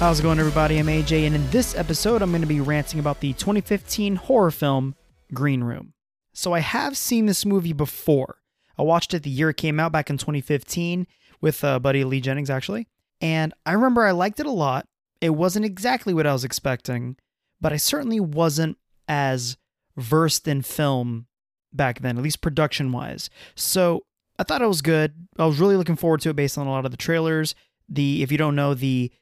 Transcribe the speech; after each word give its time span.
How's 0.00 0.18
it 0.18 0.22
going, 0.22 0.38
everybody? 0.38 0.78
I'm 0.78 0.86
AJ, 0.86 1.26
and 1.26 1.34
in 1.34 1.50
this 1.50 1.76
episode, 1.76 2.22
I'm 2.22 2.30
going 2.30 2.40
to 2.40 2.46
be 2.46 2.62
ranting 2.62 3.00
about 3.00 3.20
the 3.20 3.34
2015 3.34 4.16
horror 4.16 4.50
film 4.50 4.94
Green 5.34 5.62
Room. 5.62 5.92
So, 6.32 6.54
I 6.54 6.60
have 6.60 6.96
seen 6.96 7.26
this 7.26 7.44
movie 7.44 7.74
before. 7.74 8.38
I 8.78 8.82
watched 8.82 9.12
it 9.12 9.24
the 9.24 9.28
year 9.30 9.50
it 9.50 9.58
came 9.58 9.78
out 9.78 9.92
back 9.92 10.08
in 10.08 10.16
2015 10.16 11.06
with 11.42 11.62
uh, 11.62 11.78
buddy 11.80 12.02
Lee 12.02 12.22
Jennings, 12.22 12.48
actually. 12.48 12.88
And 13.20 13.52
I 13.66 13.72
remember 13.72 14.06
I 14.06 14.12
liked 14.12 14.40
it 14.40 14.46
a 14.46 14.50
lot. 14.50 14.86
It 15.20 15.34
wasn't 15.34 15.66
exactly 15.66 16.14
what 16.14 16.26
I 16.26 16.32
was 16.32 16.44
expecting, 16.44 17.18
but 17.60 17.74
I 17.74 17.76
certainly 17.76 18.20
wasn't 18.20 18.78
as 19.06 19.58
versed 19.98 20.48
in 20.48 20.62
film 20.62 21.26
back 21.74 22.00
then, 22.00 22.16
at 22.16 22.24
least 22.24 22.40
production 22.40 22.90
wise. 22.90 23.28
So, 23.54 24.06
I 24.38 24.44
thought 24.44 24.62
it 24.62 24.66
was 24.66 24.80
good. 24.80 25.12
I 25.38 25.44
was 25.44 25.60
really 25.60 25.76
looking 25.76 25.96
forward 25.96 26.22
to 26.22 26.30
it 26.30 26.36
based 26.36 26.56
on 26.56 26.66
a 26.66 26.70
lot 26.70 26.86
of 26.86 26.90
the 26.90 26.96
trailers. 26.96 27.54
The 27.86 28.22
if 28.22 28.32
you 28.32 28.38
don't 28.38 28.56
know 28.56 28.72
the 28.72 29.12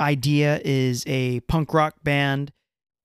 idea 0.00 0.60
is 0.64 1.04
a 1.06 1.40
punk 1.40 1.72
rock 1.74 1.94
band 2.02 2.52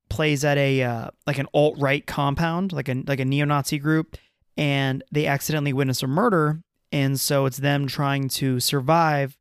plays 0.09 0.45
at 0.45 0.57
a 0.57 0.83
uh, 0.83 1.09
like 1.25 1.39
an 1.39 1.47
alt 1.53 1.75
right 1.79 2.05
compound, 2.05 2.71
like 2.71 2.87
a 2.87 3.03
like 3.07 3.19
a 3.19 3.25
neo 3.25 3.45
Nazi 3.45 3.79
group, 3.79 4.15
and 4.55 5.03
they 5.11 5.25
accidentally 5.25 5.73
witness 5.73 6.03
a 6.03 6.07
murder, 6.07 6.61
and 6.91 7.19
so 7.19 7.45
it's 7.45 7.57
them 7.57 7.87
trying 7.87 8.29
to 8.29 8.59
survive 8.59 9.37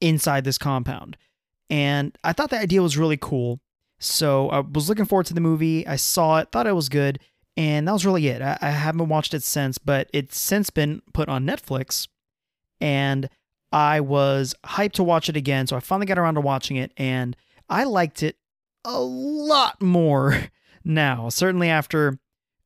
inside 0.00 0.44
this 0.44 0.58
compound. 0.58 1.16
And 1.70 2.16
I 2.24 2.32
thought 2.32 2.50
the 2.50 2.58
idea 2.58 2.82
was 2.82 2.96
really 2.96 3.18
cool, 3.18 3.60
so 3.98 4.48
I 4.48 4.60
was 4.60 4.88
looking 4.88 5.04
forward 5.04 5.26
to 5.26 5.34
the 5.34 5.40
movie. 5.40 5.86
I 5.86 5.96
saw 5.96 6.38
it, 6.38 6.48
thought 6.50 6.66
it 6.66 6.72
was 6.74 6.88
good, 6.88 7.18
and 7.56 7.86
that 7.86 7.92
was 7.92 8.06
really 8.06 8.26
it. 8.28 8.40
I, 8.40 8.58
I 8.60 8.70
haven't 8.70 9.08
watched 9.08 9.34
it 9.34 9.42
since, 9.42 9.78
but 9.78 10.08
it's 10.12 10.38
since 10.38 10.70
been 10.70 11.02
put 11.12 11.28
on 11.28 11.46
Netflix, 11.46 12.08
and 12.80 13.28
I 13.74 13.98
was 13.98 14.54
hyped 14.64 14.92
to 14.92 15.02
watch 15.02 15.28
it 15.28 15.36
again, 15.36 15.66
so 15.66 15.76
I 15.76 15.80
finally 15.80 16.06
got 16.06 16.16
around 16.16 16.34
to 16.34 16.40
watching 16.40 16.76
it, 16.76 16.92
and 16.96 17.36
I 17.68 17.82
liked 17.82 18.22
it 18.22 18.36
a 18.84 19.00
lot 19.00 19.82
more 19.82 20.44
now. 20.84 21.28
Certainly 21.28 21.70
after 21.70 22.20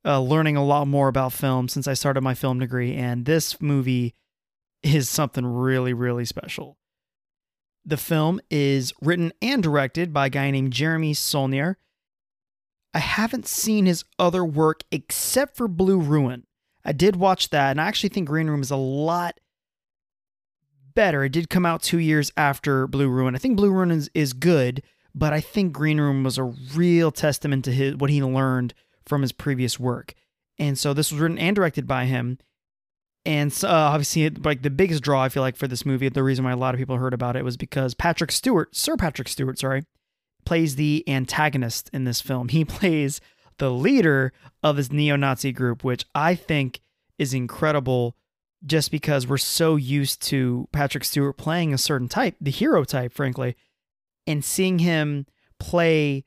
uh, 0.05 0.21
learning 0.21 0.55
a 0.55 0.63
lot 0.63 0.87
more 0.87 1.07
about 1.07 1.33
film 1.33 1.67
since 1.67 1.87
I 1.87 1.95
started 1.95 2.21
my 2.21 2.35
film 2.35 2.59
degree, 2.59 2.93
and 2.93 3.25
this 3.25 3.59
movie 3.59 4.13
is 4.83 5.09
something 5.09 5.47
really, 5.47 5.93
really 5.93 6.25
special. 6.25 6.77
The 7.83 7.97
film 7.97 8.39
is 8.51 8.93
written 9.01 9.33
and 9.41 9.63
directed 9.63 10.13
by 10.13 10.27
a 10.27 10.29
guy 10.29 10.51
named 10.51 10.73
Jeremy 10.73 11.15
Saulnier. 11.15 11.79
I 12.93 12.99
haven't 12.99 13.47
seen 13.47 13.87
his 13.87 14.05
other 14.19 14.45
work 14.45 14.83
except 14.91 15.57
for 15.57 15.67
Blue 15.67 15.99
Ruin. 15.99 16.45
I 16.85 16.91
did 16.91 17.15
watch 17.15 17.49
that, 17.49 17.71
and 17.71 17.81
I 17.81 17.87
actually 17.87 18.09
think 18.09 18.27
Green 18.27 18.47
Room 18.47 18.61
is 18.61 18.69
a 18.69 18.75
lot 18.75 19.39
better. 20.93 21.23
It 21.23 21.31
did 21.31 21.49
come 21.49 21.65
out 21.65 21.81
two 21.81 21.99
years 21.99 22.31
after 22.37 22.87
Blue 22.87 23.09
Ruin. 23.09 23.35
I 23.35 23.39
think 23.39 23.57
Blue 23.57 23.71
Ruin 23.71 23.91
is, 23.91 24.09
is 24.13 24.33
good, 24.33 24.83
but 25.13 25.33
I 25.33 25.41
think 25.41 25.73
Green 25.73 25.99
Room 25.99 26.23
was 26.23 26.37
a 26.37 26.43
real 26.43 27.11
testament 27.11 27.65
to 27.65 27.71
his 27.71 27.95
what 27.95 28.09
he 28.09 28.23
learned 28.23 28.73
from 29.05 29.21
his 29.21 29.31
previous 29.31 29.79
work. 29.79 30.13
And 30.57 30.77
so 30.77 30.93
this 30.93 31.11
was 31.11 31.19
written 31.21 31.39
and 31.39 31.55
directed 31.55 31.87
by 31.87 32.05
him. 32.05 32.37
And 33.25 33.51
so, 33.51 33.67
uh, 33.67 33.71
obviously, 33.71 34.29
like 34.29 34.61
the 34.61 34.69
biggest 34.69 35.03
draw 35.03 35.23
I 35.23 35.29
feel 35.29 35.43
like 35.43 35.55
for 35.55 35.67
this 35.67 35.85
movie, 35.85 36.09
the 36.09 36.23
reason 36.23 36.45
why 36.45 36.51
a 36.51 36.57
lot 36.57 36.73
of 36.73 36.79
people 36.79 36.97
heard 36.97 37.13
about 37.13 37.35
it 37.35 37.43
was 37.43 37.57
because 37.57 37.93
Patrick 37.93 38.31
Stewart, 38.31 38.75
Sir 38.75 38.95
Patrick 38.95 39.27
Stewart, 39.27 39.59
sorry, 39.59 39.83
plays 40.45 40.75
the 40.75 41.03
antagonist 41.07 41.89
in 41.93 42.05
this 42.05 42.21
film. 42.21 42.49
He 42.49 42.65
plays 42.65 43.19
the 43.57 43.71
leader 43.71 44.31
of 44.63 44.77
this 44.77 44.91
neo-Nazi 44.91 45.51
group, 45.51 45.83
which 45.83 46.05
I 46.15 46.35
think 46.35 46.79
is 47.17 47.33
incredible 47.33 48.15
just 48.65 48.91
because 48.91 49.27
we're 49.27 49.37
so 49.37 49.75
used 49.75 50.21
to 50.23 50.67
Patrick 50.71 51.03
Stewart 51.03 51.37
playing 51.37 51.73
a 51.73 51.77
certain 51.77 52.07
type, 52.07 52.35
the 52.41 52.51
hero 52.51 52.83
type, 52.83 53.13
frankly, 53.13 53.55
and 54.27 54.43
seeing 54.43 54.79
him 54.79 55.25
play 55.59 56.25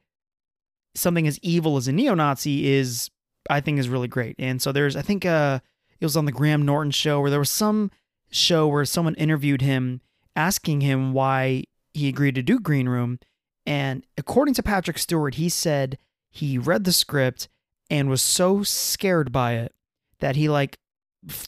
something 0.94 1.26
as 1.26 1.38
evil 1.42 1.76
as 1.76 1.88
a 1.88 1.92
neo-Nazi 1.92 2.72
is, 2.72 3.10
I 3.48 3.60
think, 3.60 3.78
is 3.78 3.88
really 3.88 4.08
great. 4.08 4.36
And 4.38 4.60
so 4.60 4.72
there's, 4.72 4.96
I 4.96 5.02
think, 5.02 5.24
uh, 5.24 5.60
it 6.00 6.04
was 6.04 6.16
on 6.16 6.24
the 6.24 6.32
Graham 6.32 6.64
Norton 6.64 6.90
show 6.90 7.20
where 7.20 7.30
there 7.30 7.38
was 7.38 7.50
some 7.50 7.90
show 8.30 8.66
where 8.66 8.84
someone 8.84 9.14
interviewed 9.14 9.60
him 9.60 10.00
asking 10.34 10.80
him 10.80 11.12
why 11.12 11.64
he 11.92 12.08
agreed 12.08 12.34
to 12.34 12.42
do 12.42 12.58
Green 12.58 12.88
Room, 12.88 13.18
and 13.66 14.04
according 14.16 14.54
to 14.54 14.62
Patrick 14.62 14.98
Stewart, 14.98 15.34
he 15.34 15.48
said 15.48 15.98
he 16.30 16.58
read 16.58 16.84
the 16.84 16.92
script 16.92 17.48
and 17.90 18.08
was 18.08 18.22
so 18.22 18.62
scared 18.62 19.30
by 19.30 19.54
it 19.54 19.74
that 20.20 20.36
he 20.36 20.48
like 20.48 20.78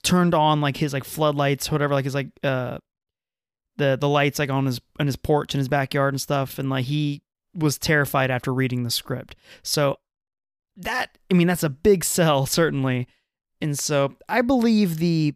turned 0.02 0.34
on 0.34 0.60
like 0.60 0.76
his 0.76 0.92
like 0.92 1.04
floodlights, 1.04 1.70
whatever, 1.70 1.94
like 1.94 2.04
his 2.04 2.14
like 2.14 2.28
uh 2.42 2.78
the 3.76 3.96
the 4.00 4.08
lights 4.08 4.38
like 4.38 4.50
on 4.50 4.66
his 4.66 4.80
on 5.00 5.06
his 5.06 5.16
porch 5.16 5.54
in 5.54 5.58
his 5.58 5.68
backyard 5.68 6.14
and 6.14 6.20
stuff, 6.20 6.58
and 6.58 6.70
like 6.70 6.84
he 6.84 7.22
was 7.54 7.78
terrified 7.78 8.30
after 8.30 8.52
reading 8.52 8.82
the 8.82 8.90
script. 8.90 9.36
So 9.62 9.98
that 10.76 11.18
I 11.30 11.34
mean 11.34 11.46
that's 11.46 11.62
a 11.62 11.70
big 11.70 12.04
sell 12.04 12.46
certainly, 12.46 13.08
and 13.60 13.78
so 13.78 14.16
I 14.28 14.42
believe 14.42 14.98
the 14.98 15.34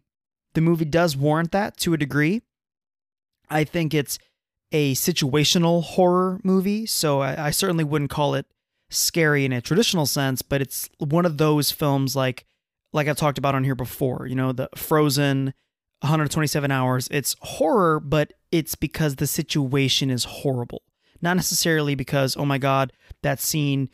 the 0.53 0.61
movie 0.61 0.85
does 0.85 1.15
warrant 1.15 1.51
that 1.51 1.77
to 1.77 1.93
a 1.93 1.97
degree. 1.97 2.41
I 3.49 3.63
think 3.63 3.93
it's 3.93 4.19
a 4.71 4.93
situational 4.93 5.83
horror 5.83 6.39
movie, 6.43 6.85
so 6.85 7.21
I, 7.21 7.47
I 7.47 7.51
certainly 7.51 7.83
wouldn't 7.83 8.11
call 8.11 8.35
it 8.35 8.45
scary 8.89 9.45
in 9.45 9.53
a 9.53 9.61
traditional 9.61 10.05
sense, 10.05 10.41
but 10.41 10.61
it's 10.61 10.89
one 10.99 11.25
of 11.25 11.37
those 11.37 11.71
films 11.71 12.15
like 12.15 12.45
like 12.93 13.07
I've 13.07 13.17
talked 13.17 13.37
about 13.37 13.55
on 13.55 13.63
here 13.63 13.75
before, 13.75 14.25
you 14.27 14.35
know, 14.35 14.51
the 14.51 14.69
Frozen 14.75 15.53
127 16.01 16.71
hours. 16.71 17.07
It's 17.11 17.35
horror, 17.41 17.99
but 17.99 18.33
it's 18.51 18.75
because 18.75 19.15
the 19.17 19.27
situation 19.27 20.09
is 20.09 20.23
horrible. 20.23 20.83
Not 21.21 21.35
necessarily 21.35 21.95
because, 21.95 22.37
oh 22.37 22.45
my 22.45 22.57
God, 22.57 22.93
that 23.23 23.39
scene 23.39 23.89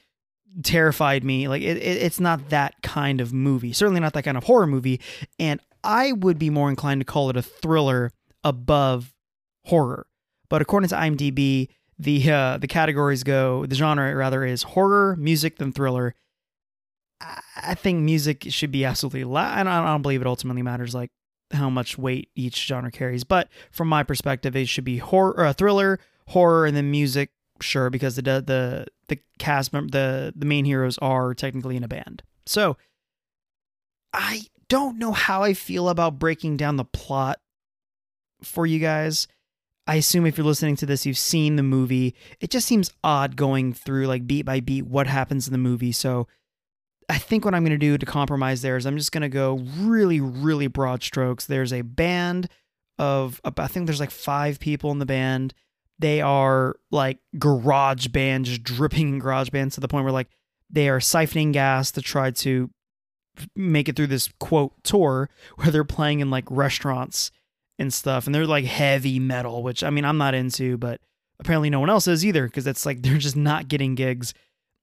terrified 0.63 1.23
me. 1.23 1.47
Like, 1.47 1.63
it, 1.63 1.78
it, 1.78 2.03
it's 2.03 2.19
not 2.19 2.50
that 2.50 2.75
kind 2.84 3.19
of 3.19 3.34
movie. 3.34 3.73
Certainly 3.73 4.01
not 4.01 4.13
that 4.13 4.23
kind 4.23 4.38
of 4.38 4.44
horror 4.44 4.67
movie. 4.67 5.01
And 5.39 5.59
I 5.84 6.11
would 6.11 6.38
be 6.38 6.50
more 6.50 6.69
inclined 6.69 7.01
to 7.01 7.05
call 7.05 7.29
it 7.29 7.38
a 7.38 7.41
thriller 7.41 8.11
above 8.44 9.13
horror. 9.66 10.07
But 10.50 10.61
according 10.61 10.89
to 10.89 10.95
IMDb, 10.95 11.69
the 11.97 12.29
uh, 12.29 12.57
the 12.57 12.67
categories 12.67 13.23
go, 13.23 13.66
the 13.66 13.75
genre 13.75 14.13
rather 14.16 14.44
is 14.44 14.63
horror, 14.63 15.16
music, 15.17 15.57
then 15.57 15.72
thriller. 15.72 16.13
I 17.55 17.75
think 17.75 18.01
music 18.01 18.45
should 18.49 18.71
be 18.71 18.85
absolutely. 18.85 19.23
I, 19.35 19.63
don't, 19.63 20.01
believe 20.01 20.21
it 20.21 20.27
ultimately 20.27 20.61
matters 20.61 20.93
like 20.93 21.11
how 21.51 21.69
much 21.69 21.97
weight 21.97 22.29
each 22.35 22.65
genre 22.65 22.91
carries, 22.91 23.23
but 23.23 23.49
from 23.71 23.87
my 23.87 24.03
perspective, 24.03 24.55
it 24.55 24.67
should 24.67 24.83
be 24.83 24.97
horror, 24.97 25.45
uh, 25.45 25.53
thriller, 25.53 25.99
horror, 26.27 26.65
and 26.65 26.75
then 26.75 26.91
music. 26.91 27.31
Sure, 27.61 27.89
because 27.89 28.17
the 28.17 28.21
the 28.21 28.85
the 29.07 29.19
cast 29.39 29.71
the 29.71 30.33
the 30.35 30.45
main 30.45 30.65
heroes 30.65 30.97
are 30.97 31.33
technically 31.33 31.77
in 31.77 31.83
a 31.83 31.87
band. 31.87 32.21
So 32.45 32.75
I 34.11 34.41
don't 34.67 34.97
know 34.97 35.13
how 35.13 35.43
I 35.43 35.53
feel 35.53 35.87
about 35.87 36.19
breaking 36.19 36.57
down 36.57 36.75
the 36.75 36.85
plot 36.85 37.39
for 38.41 38.65
you 38.65 38.79
guys. 38.79 39.27
I 39.87 39.95
assume 39.95 40.25
if 40.25 40.37
you're 40.37 40.45
listening 40.45 40.75
to 40.77 40.85
this, 40.85 41.05
you've 41.05 41.17
seen 41.17 41.55
the 41.55 41.63
movie. 41.63 42.15
It 42.39 42.49
just 42.49 42.67
seems 42.67 42.91
odd 43.03 43.35
going 43.35 43.71
through 43.73 44.07
like 44.07 44.25
beat 44.25 44.43
by 44.43 44.59
beat 44.59 44.87
what 44.87 45.07
happens 45.07 45.47
in 45.47 45.51
the 45.51 45.59
movie. 45.59 45.91
So 45.91 46.27
I 47.09 47.17
think 47.17 47.45
what 47.45 47.53
I'm 47.53 47.63
going 47.63 47.71
to 47.71 47.77
do 47.77 47.97
to 47.97 48.05
compromise 48.05 48.61
there 48.61 48.77
is 48.77 48.85
I'm 48.85 48.97
just 48.97 49.11
going 49.11 49.21
to 49.21 49.29
go 49.29 49.59
really, 49.77 50.19
really 50.19 50.67
broad 50.67 51.03
strokes. 51.03 51.45
There's 51.45 51.73
a 51.73 51.81
band 51.81 52.49
of, 52.97 53.41
I 53.43 53.67
think 53.67 53.85
there's 53.85 53.99
like 53.99 54.11
five 54.11 54.59
people 54.59 54.91
in 54.91 54.99
the 54.99 55.05
band. 55.05 55.53
They 55.99 56.21
are 56.21 56.75
like 56.91 57.19
garage 57.38 58.07
band, 58.07 58.45
just 58.45 58.63
dripping 58.63 59.09
in 59.09 59.19
garage 59.19 59.49
bands 59.49 59.75
to 59.75 59.81
the 59.81 59.88
point 59.88 60.03
where 60.03 60.13
like 60.13 60.29
they 60.69 60.90
are 60.90 60.99
siphoning 60.99 61.53
gas 61.53 61.91
to 61.91 62.02
try 62.02 62.31
to 62.31 62.69
make 63.55 63.87
it 63.90 63.96
through 63.96 64.07
this 64.07 64.29
quote 64.40 64.73
tour 64.84 65.29
where 65.55 65.72
they're 65.72 65.84
playing 65.84 66.22
in 66.22 66.29
like 66.29 66.46
restaurants 66.49 67.31
and 67.78 67.93
stuff. 67.93 68.25
And 68.25 68.34
they're 68.34 68.47
like 68.47 68.66
heavy 68.66 69.19
metal, 69.19 69.61
which 69.61 69.84
I 69.84 69.90
mean, 69.90 70.05
I'm 70.05 70.17
not 70.17 70.34
into, 70.34 70.78
but 70.78 71.02
apparently 71.40 71.69
no 71.69 71.79
one 71.79 71.90
else 71.90 72.07
is 72.07 72.25
either 72.25 72.46
because 72.46 72.66
it's 72.66 72.85
like 72.85 73.02
they're 73.02 73.17
just 73.17 73.35
not 73.35 73.67
getting 73.67 73.96
gigs 73.96 74.34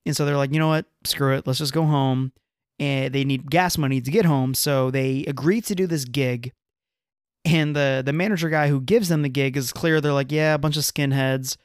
and 0.04 0.16
so 0.16 0.25
they're 0.25 0.37
like, 0.37 0.52
you 0.52 0.58
know 0.58 0.69
what? 0.69 0.87
Screw 1.04 1.34
it. 1.37 1.46
Let's 1.46 1.58
just 1.58 1.72
go 1.72 1.84
home. 1.84 2.32
And 2.78 3.14
they 3.14 3.25
need 3.25 3.50
gas 3.50 3.78
money 3.78 4.00
to 4.00 4.10
get 4.10 4.25
home. 4.25 4.54
So 4.54 4.90
they 4.90 5.25
agree 5.26 5.60
to 5.62 5.75
do 5.75 5.87
this 5.87 6.04
gig. 6.04 6.52
And 7.44 7.75
the 7.75 8.02
the 8.04 8.12
manager 8.12 8.49
guy 8.49 8.69
who 8.69 8.81
gives 8.81 9.08
them 9.08 9.22
the 9.22 9.28
gig 9.28 9.56
is 9.56 9.72
clear. 9.72 10.00
They're 10.00 10.12
like, 10.12 10.32
yeah, 10.32 10.54
a 10.54 10.58
bunch 10.58 10.76
of 10.76 10.84
skinheads 10.84 11.56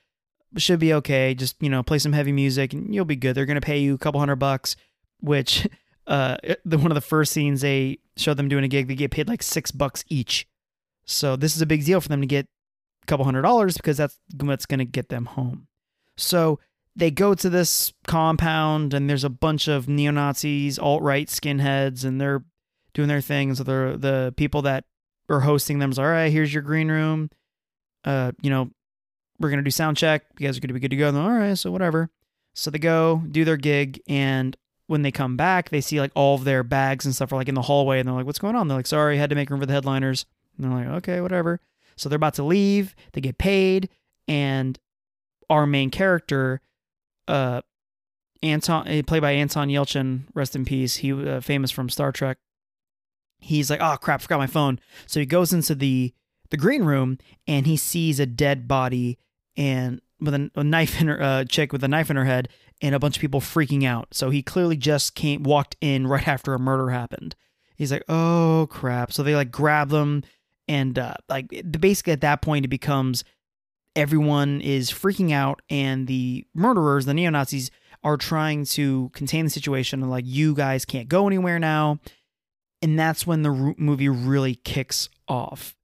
should 0.58 0.80
be 0.80 0.94
okay. 0.94 1.34
Just 1.34 1.56
you 1.62 1.70
know, 1.70 1.84
play 1.84 2.00
some 2.00 2.14
heavy 2.14 2.32
music 2.32 2.74
and 2.74 2.94
you'll 2.94 3.06
be 3.06 3.16
good. 3.16 3.36
They're 3.36 3.46
gonna 3.46 3.62
pay 3.62 3.80
you 3.80 3.94
a 3.94 3.98
couple 3.98 4.20
hundred 4.20 4.38
bucks. 4.38 4.76
Which, 5.20 5.68
uh, 6.08 6.38
the 6.66 6.78
one 6.78 6.92
of 6.92 6.96
the 6.96 7.02
first 7.02 7.32
scenes 7.32 7.62
they 7.62 8.00
show 8.16 8.34
them 8.34 8.50
doing 8.50 8.64
a 8.64 8.68
gig, 8.68 8.88
they 8.88 8.96
get 8.96 9.12
paid 9.12 9.28
like 9.28 9.44
six 9.44 9.72
bucks 9.72 10.04
each. 10.10 10.48
So 11.06 11.36
this 11.36 11.56
is 11.56 11.62
a 11.62 11.68
big 11.68 11.86
deal 11.86 12.02
for 12.02 12.10
them 12.10 12.22
to 12.22 12.28
get 12.28 12.48
a 13.04 13.06
couple 13.06 13.26
hundred 13.26 13.44
dollars 13.44 13.78
because 13.78 13.98
that's 13.98 14.20
what's 14.40 14.66
gonna 14.66 14.86
get 14.86 15.10
them 15.10 15.26
home. 15.26 15.68
So 16.18 16.60
they 16.98 17.12
go 17.12 17.36
to 17.36 17.50
this 17.50 17.94
compound 18.08 18.94
and 18.94 19.08
there's 19.08 19.24
a 19.24 19.30
bunch 19.30 19.68
of 19.68 19.88
neo 19.88 20.12
Nazis, 20.12 20.80
alt 20.80 21.04
right 21.04 21.28
skinheads, 21.28 22.04
and 22.04 22.20
they're 22.20 22.44
doing 22.94 23.08
their 23.08 23.22
things. 23.22 23.60
So 23.60 23.64
the 23.64 23.98
the 23.98 24.34
people 24.36 24.64
that 24.64 24.86
are 25.30 25.42
hosting 25.42 25.78
them 25.78 25.92
is 25.92 26.00
all 26.00 26.08
right. 26.08 26.32
Here's 26.32 26.52
your 26.52 26.64
green 26.64 26.90
room. 26.90 27.30
Uh, 28.04 28.32
you 28.42 28.50
know, 28.50 28.72
we're 29.40 29.52
gonna 29.52 29.62
do 29.62 29.72
sound 29.72 29.96
check. 29.96 30.24
You 30.40 30.48
guys 30.48 30.58
are 30.58 30.62
gonna 30.62 30.74
be 30.74 30.80
good 30.80 30.90
to 30.90 30.98
go. 30.98 31.12
Like, 31.12 31.24
All 31.24 31.32
right, 31.32 31.58
so 31.58 31.72
whatever. 31.72 32.10
So 32.56 32.72
they 32.72 32.80
go 32.80 33.22
do 33.30 33.46
their 33.46 33.58
gig, 33.58 34.02
and 34.08 34.58
when 34.88 35.04
they 35.04 35.12
come 35.12 35.38
back, 35.38 35.70
they 35.70 35.82
see 35.82 36.00
like 36.00 36.12
all 36.16 36.34
of 36.34 36.46
their 36.46 36.64
bags 36.64 37.06
and 37.06 37.14
stuff 37.14 37.32
are 37.32 37.36
like 37.36 37.50
in 37.50 37.56
the 37.56 37.62
hallway, 37.62 38.00
and 38.00 38.08
they're 38.08 38.16
like, 38.16 38.26
"What's 38.26 38.40
going 38.40 38.56
on?" 38.56 38.68
They're 38.68 38.78
like, 38.78 38.88
"Sorry, 38.88 39.18
had 39.18 39.30
to 39.30 39.36
make 39.36 39.52
room 39.52 39.60
for 39.60 39.68
the 39.68 39.74
headliners." 39.74 40.26
And 40.58 40.66
they're 40.66 40.80
like, 40.80 40.98
"Okay, 40.98 41.22
whatever." 41.22 41.60
So 41.96 42.10
they're 42.10 42.16
about 42.16 42.34
to 42.36 42.44
leave. 42.44 42.96
They 43.14 43.22
get 43.22 43.38
paid, 43.38 43.90
and 44.28 44.80
our 45.50 45.68
main 45.68 45.92
character, 45.92 46.62
uh, 47.28 47.62
Anton, 48.44 48.88
eh, 48.88 49.02
played 49.06 49.22
by 49.22 49.32
Anton 49.32 49.70
Yelchin, 49.70 50.24
rest 50.34 50.56
in 50.56 50.66
peace. 50.66 50.98
He 50.98 51.12
uh, 51.12 51.42
famous 51.42 51.72
from 51.72 51.90
Star 51.90 52.12
Trek. 52.12 52.38
He's 53.40 53.70
like, 53.70 53.82
"Oh 53.82 53.98
crap, 53.98 54.22
forgot 54.22 54.40
my 54.40 54.48
phone." 54.48 54.80
So 55.06 55.20
he 55.20 55.26
goes 55.26 55.54
into 55.54 55.76
the 55.76 56.14
the 56.50 56.58
green 56.58 56.84
room 56.84 57.18
and 57.46 57.68
he 57.68 57.76
sees 57.76 58.20
a 58.20 58.26
dead 58.26 58.68
body 58.68 59.18
and 59.56 60.02
with 60.20 60.34
a, 60.34 60.50
a 60.56 60.64
knife 60.64 61.00
in 61.02 61.08
her 61.08 61.22
uh, 61.22 61.44
chick 61.46 61.72
with 61.72 61.84
a 61.84 61.88
knife 61.88 62.10
in 62.10 62.16
her 62.16 62.26
head 62.26 62.50
and 62.82 62.96
a 62.96 63.00
bunch 63.00 63.18
of 63.18 63.22
people 63.22 63.42
freaking 63.42 63.84
out. 63.84 64.08
So 64.12 64.30
he 64.30 64.42
clearly 64.42 64.78
just 64.78 65.16
came 65.16 65.44
walked 65.44 65.76
in 65.82 66.08
right 66.08 66.28
after 66.28 66.54
a 66.54 66.60
murder 66.60 66.90
happened. 66.90 67.36
He's 67.76 67.92
like, 67.92 68.04
"Oh 68.10 68.68
crap!" 68.70 69.12
So 69.14 69.24
they 69.24 69.36
like 69.36 69.52
grab 69.52 69.90
them 69.90 70.24
and 70.68 70.98
uh, 70.98 71.16
like 71.30 71.50
basically 71.80 72.14
at 72.14 72.22
that 72.22 72.42
point 72.42 72.66
it 72.66 72.70
becomes 72.70 73.24
everyone 73.98 74.62
is 74.62 74.92
freaking 74.92 75.34
out 75.34 75.62
and 75.70 76.08
the 76.08 76.46
murderers, 76.54 77.06
the 77.06 77.14
neo 77.14 77.30
Nazis, 77.30 77.72
are 78.04 78.16
trying 78.16 78.64
to 78.64 79.10
contain 79.10 79.46
the 79.46 79.50
situation 79.50 80.02
and 80.02 80.10
like 80.10 80.26
you 80.26 80.54
guys 80.54 80.86
can't 80.86 81.10
go 81.10 81.28
anywhere 81.28 81.60
now. 81.60 82.00
And 82.82 82.98
that's 82.98 83.28
when 83.28 83.42
the 83.42 83.74
movie 83.78 84.08
really 84.08 84.56
kicks 84.56 85.10
off 85.28 85.76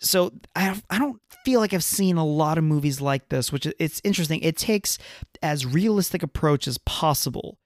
so 0.00 0.32
I 0.56 0.80
I 0.88 0.98
don't 0.98 1.20
feel 1.44 1.60
like 1.60 1.74
I've 1.74 1.84
seen 1.84 2.16
a 2.16 2.24
lot 2.24 2.58
of 2.58 2.64
movies 2.64 3.00
like 3.00 3.28
this, 3.28 3.52
which 3.52 3.66
it's 3.78 4.00
interesting. 4.02 4.40
It 4.40 4.56
takes 4.56 4.98
as 5.42 5.66
realistic 5.66 6.22
approach 6.22 6.66
as 6.66 6.78
possible 6.78 7.58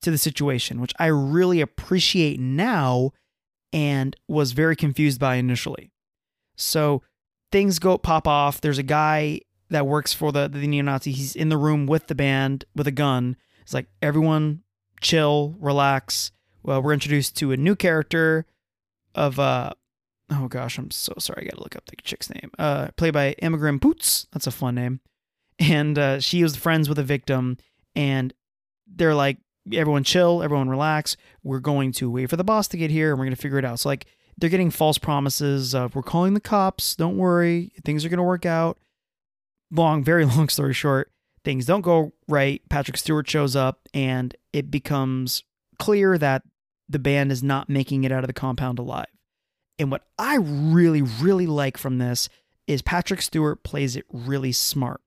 to 0.00 0.10
the 0.10 0.18
situation, 0.18 0.80
which 0.80 0.94
I 0.98 1.06
really 1.06 1.60
appreciate 1.60 2.40
now 2.40 3.12
and 3.72 4.16
was 4.26 4.52
very 4.52 4.74
confused 4.74 5.20
by 5.20 5.36
initially. 5.36 5.92
So 6.56 7.02
things 7.52 7.78
go 7.78 7.98
pop 7.98 8.26
off. 8.26 8.60
There's 8.60 8.78
a 8.78 8.82
guy 8.82 9.42
that 9.70 9.86
works 9.86 10.12
for 10.12 10.32
the 10.32 10.48
the 10.48 10.66
neo-Nazi. 10.66 11.12
He's 11.12 11.36
in 11.36 11.48
the 11.48 11.56
room 11.56 11.86
with 11.86 12.08
the 12.08 12.14
band 12.14 12.64
with 12.74 12.86
a 12.86 12.92
gun. 12.92 13.36
It's 13.60 13.74
like 13.74 13.86
everyone 14.00 14.62
chill, 15.00 15.54
relax. 15.60 16.32
Well, 16.62 16.82
we're 16.82 16.92
introduced 16.92 17.36
to 17.36 17.52
a 17.52 17.56
new 17.56 17.76
character 17.76 18.46
of 19.14 19.38
uh 19.38 19.72
oh 20.30 20.48
gosh, 20.48 20.78
I'm 20.78 20.90
so 20.90 21.12
sorry. 21.18 21.42
I 21.42 21.44
got 21.44 21.56
to 21.56 21.62
look 21.62 21.76
up 21.76 21.86
the 21.86 21.96
chick's 22.02 22.30
name. 22.30 22.50
Uh, 22.58 22.88
played 22.96 23.12
by 23.12 23.32
Imogen 23.32 23.78
Poots. 23.78 24.26
That's 24.32 24.46
a 24.46 24.50
fun 24.50 24.74
name. 24.74 25.00
And 25.58 25.98
uh, 25.98 26.20
she 26.20 26.42
was 26.42 26.56
friends 26.56 26.88
with 26.88 26.98
a 26.98 27.02
victim, 27.02 27.58
and 27.94 28.32
they're 28.86 29.14
like, 29.14 29.38
everyone 29.72 30.04
chill, 30.04 30.42
everyone 30.42 30.70
relax. 30.70 31.16
We're 31.44 31.60
going 31.60 31.92
to 31.92 32.10
wait 32.10 32.30
for 32.30 32.36
the 32.36 32.44
boss 32.44 32.66
to 32.68 32.78
get 32.78 32.90
here, 32.90 33.10
and 33.10 33.18
we're 33.18 33.26
going 33.26 33.36
to 33.36 33.40
figure 33.42 33.58
it 33.58 33.64
out. 33.64 33.80
So 33.80 33.90
like, 33.90 34.06
they're 34.38 34.50
getting 34.50 34.70
false 34.70 34.98
promises 34.98 35.74
of 35.74 35.94
we're 35.94 36.02
calling 36.02 36.34
the 36.34 36.40
cops. 36.40 36.96
Don't 36.96 37.16
worry, 37.16 37.72
things 37.84 38.04
are 38.04 38.08
going 38.08 38.18
to 38.18 38.24
work 38.24 38.46
out. 38.46 38.78
Long, 39.70 40.02
very 40.02 40.24
long 40.26 40.48
story 40.48 40.74
short, 40.74 41.12
things 41.44 41.66
don't 41.66 41.82
go 41.82 42.12
right. 42.28 42.62
Patrick 42.68 42.96
Stewart 42.96 43.28
shows 43.28 43.56
up, 43.56 43.88
and 43.94 44.34
it 44.52 44.70
becomes 44.70 45.44
clear 45.78 46.18
that 46.18 46.42
the 46.88 46.98
band 46.98 47.32
is 47.32 47.42
not 47.42 47.68
making 47.68 48.04
it 48.04 48.12
out 48.12 48.24
of 48.24 48.28
the 48.28 48.32
compound 48.32 48.78
alive. 48.78 49.06
And 49.78 49.90
what 49.90 50.06
I 50.18 50.36
really, 50.36 51.02
really 51.02 51.46
like 51.46 51.78
from 51.78 51.98
this 51.98 52.28
is 52.66 52.82
Patrick 52.82 53.22
Stewart 53.22 53.62
plays 53.64 53.96
it 53.96 54.04
really 54.12 54.52
smart. 54.52 55.00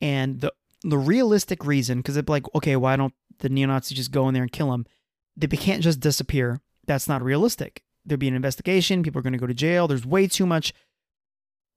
And 0.00 0.40
the 0.40 0.52
the 0.82 0.98
realistic 0.98 1.66
reason, 1.66 1.98
because 1.98 2.16
it's 2.16 2.28
like, 2.28 2.46
okay, 2.54 2.74
why 2.74 2.96
don't 2.96 3.12
the 3.38 3.50
neo 3.50 3.66
Nazis 3.68 3.98
just 3.98 4.12
go 4.12 4.28
in 4.28 4.34
there 4.34 4.42
and 4.42 4.52
kill 4.52 4.72
him? 4.72 4.86
They 5.36 5.46
can't 5.48 5.82
just 5.82 6.00
disappear. 6.00 6.60
That's 6.86 7.08
not 7.08 7.22
realistic. 7.22 7.82
There'll 8.10 8.18
be 8.18 8.26
an 8.26 8.34
investigation. 8.34 9.04
People 9.04 9.20
are 9.20 9.22
going 9.22 9.34
to 9.34 9.38
go 9.38 9.46
to 9.46 9.54
jail. 9.54 9.86
There's 9.86 10.04
way 10.04 10.26
too 10.26 10.44
much 10.44 10.74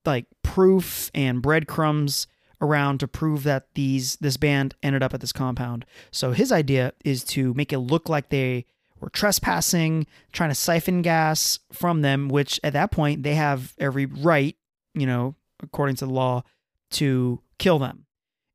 like 0.04 0.26
proof 0.42 1.12
and 1.14 1.44
breadcrumbs 1.44 2.26
around 2.60 3.00
to 3.02 3.08
prove 3.08 3.44
that 3.44 3.68
these 3.76 4.16
this 4.16 4.36
band 4.38 4.74
ended 4.82 5.04
up 5.04 5.14
at 5.14 5.22
this 5.22 5.32
compound. 5.32 5.86
So 6.10 6.32
his 6.32 6.52
idea 6.52 6.94
is 7.06 7.24
to 7.26 7.54
make 7.54 7.72
it 7.72 7.78
look 7.78 8.10
like 8.10 8.30
they 8.30 8.66
were 9.00 9.12
trespassing, 9.12 10.08
trying 10.32 10.50
to 10.50 10.56
siphon 10.56 11.04
gas 11.04 11.60
from 11.72 12.02
them, 12.02 12.30
which 12.30 12.60
at 12.64 12.74
that 12.74 12.90
point 12.90 13.22
they 13.22 13.36
have 13.36 13.76
every 13.78 14.08
right, 14.08 14.56
you 14.96 15.06
know, 15.06 15.36
according 15.62 15.98
to 15.98 16.08
the 16.08 16.14
law, 16.14 16.42
to 16.92 17.42
kill 17.60 17.78
them. 17.78 18.08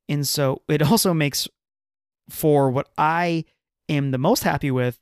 And 0.09 0.27
so 0.27 0.63
it 0.67 0.81
also 0.81 1.13
makes 1.13 1.47
for 2.29 2.69
what 2.69 2.89
I 2.97 3.45
am 3.87 4.11
the 4.11 4.17
most 4.17 4.43
happy 4.43 4.69
with, 4.69 4.99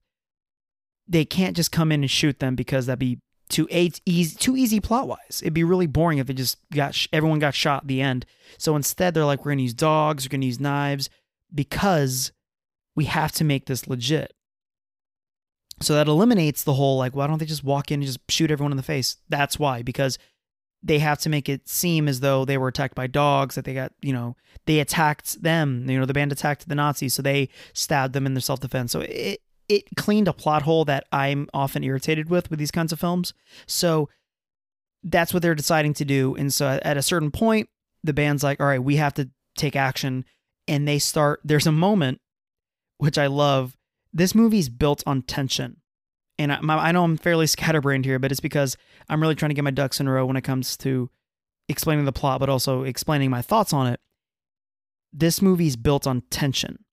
they 1.07 1.25
can't 1.25 1.55
just 1.55 1.71
come 1.71 1.91
in 1.91 2.01
and 2.01 2.11
shoot 2.11 2.39
them 2.39 2.55
because 2.55 2.85
that'd 2.85 2.99
be 2.99 3.19
too 3.49 3.67
easy, 3.71 4.35
too 4.35 4.57
easy 4.57 4.79
plot 4.79 5.07
wise. 5.07 5.41
It'd 5.41 5.53
be 5.53 5.63
really 5.63 5.87
boring 5.87 6.17
if 6.17 6.29
it 6.29 6.33
just 6.33 6.57
got 6.73 7.07
everyone 7.13 7.39
got 7.39 7.55
shot 7.55 7.83
at 7.83 7.87
the 7.87 8.01
end. 8.01 8.25
So 8.57 8.75
instead, 8.75 9.13
they're 9.13 9.25
like, 9.25 9.45
we're 9.45 9.51
gonna 9.51 9.61
use 9.61 9.73
dogs, 9.73 10.25
we're 10.25 10.31
gonna 10.31 10.45
use 10.45 10.59
knives 10.59 11.09
because 11.53 12.31
we 12.95 13.05
have 13.05 13.31
to 13.33 13.43
make 13.43 13.65
this 13.65 13.87
legit. 13.87 14.33
So 15.81 15.93
that 15.93 16.07
eliminates 16.07 16.63
the 16.63 16.73
whole 16.73 16.97
like, 16.97 17.15
why 17.15 17.27
don't 17.27 17.37
they 17.37 17.45
just 17.45 17.63
walk 17.63 17.91
in 17.91 18.01
and 18.01 18.07
just 18.07 18.19
shoot 18.29 18.51
everyone 18.51 18.71
in 18.71 18.77
the 18.77 18.83
face? 18.83 19.17
That's 19.29 19.59
why, 19.59 19.81
because 19.81 20.17
they 20.83 20.99
have 20.99 21.19
to 21.19 21.29
make 21.29 21.47
it 21.49 21.67
seem 21.67 22.07
as 22.07 22.19
though 22.19 22.45
they 22.45 22.57
were 22.57 22.67
attacked 22.67 22.95
by 22.95 23.07
dogs, 23.07 23.55
that 23.55 23.65
they 23.65 23.73
got, 23.73 23.93
you 24.01 24.13
know, 24.13 24.35
they 24.65 24.79
attacked 24.79 25.41
them. 25.41 25.89
You 25.89 25.99
know, 25.99 26.05
the 26.05 26.13
band 26.13 26.31
attacked 26.31 26.67
the 26.67 26.75
Nazis, 26.75 27.13
so 27.13 27.21
they 27.21 27.49
stabbed 27.73 28.13
them 28.13 28.25
in 28.25 28.33
their 28.33 28.41
self 28.41 28.59
defense. 28.59 28.91
So 28.91 29.01
it 29.01 29.41
it 29.69 29.83
cleaned 29.95 30.27
a 30.27 30.33
plot 30.33 30.61
hole 30.63 30.85
that 30.85 31.05
I'm 31.11 31.49
often 31.53 31.83
irritated 31.83 32.29
with 32.29 32.49
with 32.49 32.59
these 32.59 32.71
kinds 32.71 32.93
of 32.93 32.99
films. 32.99 33.33
So 33.65 34.09
that's 35.03 35.33
what 35.33 35.41
they're 35.41 35.55
deciding 35.55 35.93
to 35.95 36.05
do. 36.05 36.35
And 36.35 36.53
so 36.53 36.79
at 36.81 36.97
a 36.97 37.01
certain 37.01 37.31
point, 37.31 37.69
the 38.03 38.13
band's 38.13 38.43
like, 38.43 38.59
all 38.59 38.67
right, 38.67 38.83
we 38.83 38.95
have 38.97 39.13
to 39.15 39.29
take 39.57 39.75
action. 39.75 40.25
And 40.67 40.87
they 40.87 40.99
start, 40.99 41.41
there's 41.43 41.67
a 41.67 41.71
moment, 41.71 42.19
which 42.97 43.17
I 43.17 43.27
love, 43.27 43.77
this 44.13 44.33
movie's 44.33 44.69
built 44.69 45.03
on 45.05 45.21
tension. 45.21 45.77
And 46.39 46.51
I, 46.51 46.59
I 46.61 46.91
know 46.91 47.03
I'm 47.03 47.17
fairly 47.17 47.47
scatterbrained 47.47 48.05
here, 48.05 48.19
but 48.19 48.31
it's 48.31 48.39
because 48.39 48.77
I'm 49.09 49.21
really 49.21 49.35
trying 49.35 49.49
to 49.49 49.55
get 49.55 49.63
my 49.63 49.71
ducks 49.71 49.99
in 49.99 50.07
a 50.07 50.11
row 50.11 50.25
when 50.25 50.37
it 50.37 50.43
comes 50.43 50.77
to 50.77 51.09
explaining 51.69 52.05
the 52.05 52.11
plot, 52.11 52.39
but 52.39 52.49
also 52.49 52.83
explaining 52.83 53.29
my 53.29 53.41
thoughts 53.41 53.73
on 53.73 53.87
it. 53.87 53.99
This 55.11 55.41
movie's 55.41 55.75
built 55.75 56.05
on 56.05 56.21
tension. 56.29 56.83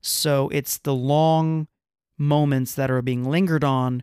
So 0.00 0.48
it's 0.48 0.78
the 0.78 0.94
long 0.94 1.68
moments 2.22 2.74
that 2.74 2.90
are 2.90 3.02
being 3.02 3.24
lingered 3.24 3.64
on 3.64 4.02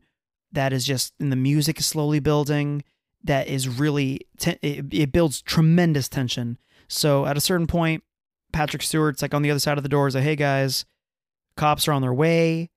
that 0.51 0.73
is 0.73 0.85
just, 0.85 1.13
and 1.19 1.31
the 1.31 1.35
music 1.35 1.79
is 1.79 1.85
slowly 1.85 2.19
building, 2.19 2.83
that 3.23 3.47
is 3.47 3.67
really, 3.67 4.21
te- 4.37 4.59
it, 4.61 4.85
it 4.91 5.11
builds 5.11 5.41
tremendous 5.41 6.09
tension. 6.09 6.57
So 6.87 7.25
at 7.25 7.37
a 7.37 7.41
certain 7.41 7.67
point, 7.67 8.03
Patrick 8.51 8.81
Stewart's 8.81 9.21
like 9.21 9.33
on 9.33 9.41
the 9.41 9.51
other 9.51 9.59
side 9.59 9.77
of 9.77 9.83
the 9.83 9.89
door, 9.89 10.07
is 10.07 10.15
like, 10.15 10.23
hey 10.23 10.35
guys, 10.35 10.85
cops 11.55 11.87
are 11.87 11.91
on 11.91 12.01
their 12.01 12.13
way. 12.13 12.69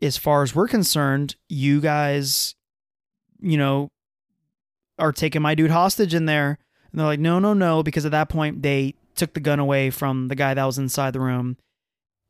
As 0.00 0.16
far 0.16 0.42
as 0.42 0.54
we're 0.54 0.68
concerned, 0.68 1.36
you 1.48 1.80
guys, 1.80 2.54
you 3.40 3.58
know, 3.58 3.90
are 4.98 5.12
taking 5.12 5.42
my 5.42 5.54
dude 5.54 5.70
hostage 5.70 6.14
in 6.14 6.26
there. 6.26 6.58
And 6.90 6.98
they're 6.98 7.06
like, 7.06 7.20
no, 7.20 7.38
no, 7.38 7.52
no, 7.52 7.82
because 7.82 8.04
at 8.04 8.12
that 8.12 8.28
point 8.28 8.62
they 8.62 8.94
took 9.14 9.34
the 9.34 9.40
gun 9.40 9.58
away 9.58 9.90
from 9.90 10.28
the 10.28 10.34
guy 10.34 10.54
that 10.54 10.64
was 10.64 10.78
inside 10.78 11.12
the 11.12 11.20
room. 11.20 11.56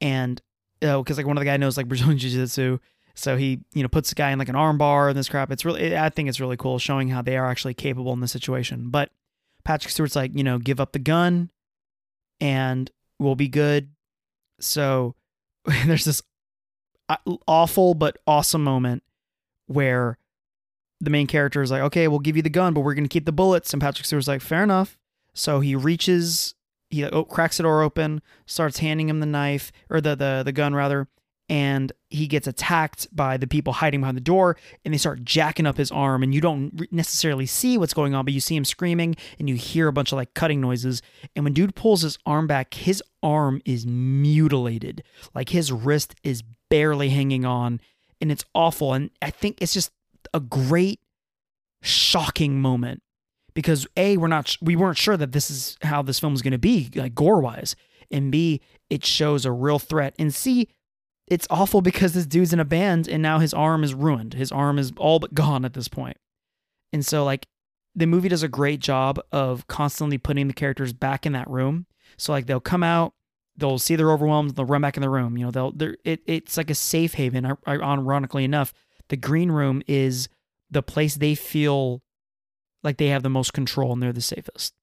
And, 0.00 0.40
because 0.80 1.16
like 1.16 1.26
one 1.26 1.36
of 1.36 1.40
the 1.40 1.46
guy 1.46 1.56
knows 1.56 1.76
like 1.76 1.88
Brazilian 1.88 2.18
Jiu 2.18 2.30
Jitsu. 2.30 2.78
So 3.14 3.36
he, 3.36 3.60
you 3.74 3.82
know, 3.82 3.88
puts 3.88 4.08
the 4.08 4.14
guy 4.14 4.30
in 4.30 4.38
like 4.38 4.48
an 4.48 4.54
armbar 4.54 5.08
and 5.08 5.18
this 5.18 5.28
crap. 5.28 5.50
It's 5.50 5.64
really, 5.64 5.96
I 5.96 6.08
think 6.08 6.28
it's 6.28 6.40
really 6.40 6.56
cool 6.56 6.78
showing 6.78 7.08
how 7.08 7.22
they 7.22 7.36
are 7.36 7.46
actually 7.46 7.74
capable 7.74 8.12
in 8.12 8.20
this 8.20 8.32
situation. 8.32 8.88
But 8.88 9.10
Patrick 9.64 9.92
Stewart's 9.92 10.16
like, 10.16 10.34
you 10.34 10.44
know, 10.44 10.58
give 10.58 10.80
up 10.80 10.92
the 10.92 10.98
gun 10.98 11.50
and 12.40 12.90
we'll 13.18 13.34
be 13.34 13.48
good. 13.48 13.90
So 14.58 15.14
there's 15.86 16.04
this 16.04 16.22
uh, 17.08 17.16
awful 17.46 17.94
but 17.94 18.18
awesome 18.26 18.64
moment 18.64 19.02
where 19.66 20.18
the 21.00 21.10
main 21.10 21.26
character 21.26 21.62
is 21.62 21.70
like, 21.70 21.82
okay, 21.82 22.08
we'll 22.08 22.18
give 22.18 22.36
you 22.36 22.42
the 22.42 22.50
gun, 22.50 22.74
but 22.74 22.80
we're 22.80 22.94
to 22.94 23.08
keep 23.08 23.24
the 23.24 23.32
bullets. 23.32 23.72
And 23.72 23.80
Patrick 23.80 24.06
Stewart's 24.06 24.28
like, 24.28 24.42
fair 24.42 24.62
enough. 24.62 24.98
So 25.34 25.60
he 25.60 25.74
reaches, 25.74 26.54
he 26.90 27.04
oh, 27.04 27.24
cracks 27.24 27.56
the 27.56 27.62
door 27.62 27.82
open, 27.82 28.20
starts 28.46 28.78
handing 28.78 29.08
him 29.08 29.20
the 29.20 29.26
knife 29.26 29.72
or 29.88 30.00
the, 30.00 30.14
the, 30.14 30.42
the 30.44 30.52
gun 30.52 30.74
rather. 30.74 31.08
And 31.48 31.92
he 32.08 32.28
gets 32.28 32.46
attacked 32.46 33.08
by 33.14 33.36
the 33.36 33.46
people 33.48 33.72
hiding 33.72 34.00
behind 34.00 34.16
the 34.16 34.20
door 34.20 34.56
and 34.84 34.94
they 34.94 34.98
start 34.98 35.24
jacking 35.24 35.66
up 35.66 35.78
his 35.78 35.90
arm. 35.90 36.22
And 36.22 36.32
you 36.32 36.40
don't 36.40 36.92
necessarily 36.92 37.46
see 37.46 37.76
what's 37.76 37.94
going 37.94 38.14
on, 38.14 38.24
but 38.24 38.34
you 38.34 38.38
see 38.38 38.54
him 38.54 38.64
screaming 38.64 39.16
and 39.38 39.48
you 39.48 39.56
hear 39.56 39.88
a 39.88 39.92
bunch 39.92 40.12
of 40.12 40.16
like 40.16 40.34
cutting 40.34 40.60
noises. 40.60 41.02
And 41.34 41.44
when 41.44 41.52
dude 41.52 41.74
pulls 41.74 42.02
his 42.02 42.18
arm 42.24 42.46
back, 42.46 42.74
his 42.74 43.02
arm 43.20 43.62
is 43.64 43.84
mutilated. 43.84 45.02
Like 45.34 45.48
his 45.48 45.72
wrist 45.72 46.14
is 46.22 46.44
barely 46.68 47.08
hanging 47.08 47.44
on 47.44 47.80
and 48.20 48.30
it's 48.30 48.44
awful. 48.54 48.92
And 48.94 49.10
I 49.20 49.30
think 49.30 49.60
it's 49.60 49.74
just 49.74 49.90
a 50.32 50.38
great, 50.38 51.00
shocking 51.82 52.60
moment 52.60 53.02
because 53.54 53.86
a 53.96 54.16
we're 54.16 54.28
not 54.28 54.56
we 54.60 54.76
weren't 54.76 54.98
sure 54.98 55.16
that 55.16 55.32
this 55.32 55.50
is 55.50 55.76
how 55.82 56.02
this 56.02 56.18
film 56.18 56.34
is 56.34 56.42
going 56.42 56.52
to 56.52 56.58
be 56.58 56.90
like 56.94 57.14
gore 57.14 57.40
wise, 57.40 57.76
and 58.10 58.30
b 58.30 58.60
it 58.88 59.04
shows 59.04 59.44
a 59.44 59.52
real 59.52 59.78
threat, 59.78 60.14
and 60.18 60.34
c 60.34 60.68
it's 61.30 61.46
awful 61.48 61.80
because 61.80 62.12
this 62.12 62.26
dude's 62.26 62.52
in 62.52 62.58
a 62.58 62.64
band 62.64 63.08
and 63.08 63.22
now 63.22 63.38
his 63.38 63.54
arm 63.54 63.84
is 63.84 63.94
ruined. 63.94 64.34
His 64.34 64.50
arm 64.50 64.80
is 64.80 64.92
all 64.98 65.20
but 65.20 65.32
gone 65.32 65.64
at 65.64 65.74
this 65.74 65.86
point. 65.86 66.16
And 66.92 67.06
so 67.06 67.24
like 67.24 67.46
the 67.94 68.06
movie 68.06 68.28
does 68.28 68.42
a 68.42 68.48
great 68.48 68.80
job 68.80 69.20
of 69.30 69.66
constantly 69.68 70.18
putting 70.18 70.48
the 70.48 70.54
characters 70.54 70.92
back 70.92 71.24
in 71.26 71.32
that 71.32 71.48
room. 71.48 71.86
So 72.16 72.32
like 72.32 72.46
they'll 72.46 72.58
come 72.58 72.82
out, 72.82 73.14
they'll 73.56 73.78
see 73.78 73.94
they're 73.94 74.10
overwhelmed, 74.10 74.56
they'll 74.56 74.64
run 74.64 74.82
back 74.82 74.96
in 74.96 75.02
the 75.02 75.08
room. 75.08 75.38
You 75.38 75.46
know, 75.46 75.50
they'll 75.52 75.70
they're 75.70 75.96
it, 76.04 76.20
it's 76.26 76.56
like 76.56 76.68
a 76.68 76.74
safe 76.74 77.14
haven. 77.14 77.56
Ironically 77.66 78.44
enough, 78.44 78.74
the 79.08 79.16
green 79.16 79.52
room 79.52 79.82
is 79.86 80.28
the 80.68 80.82
place 80.82 81.14
they 81.14 81.36
feel 81.36 82.02
like 82.82 82.96
they 82.96 83.08
have 83.08 83.22
the 83.22 83.30
most 83.30 83.52
control 83.52 83.92
and 83.92 84.02
they're 84.02 84.12
the 84.12 84.20
safest. 84.20 84.74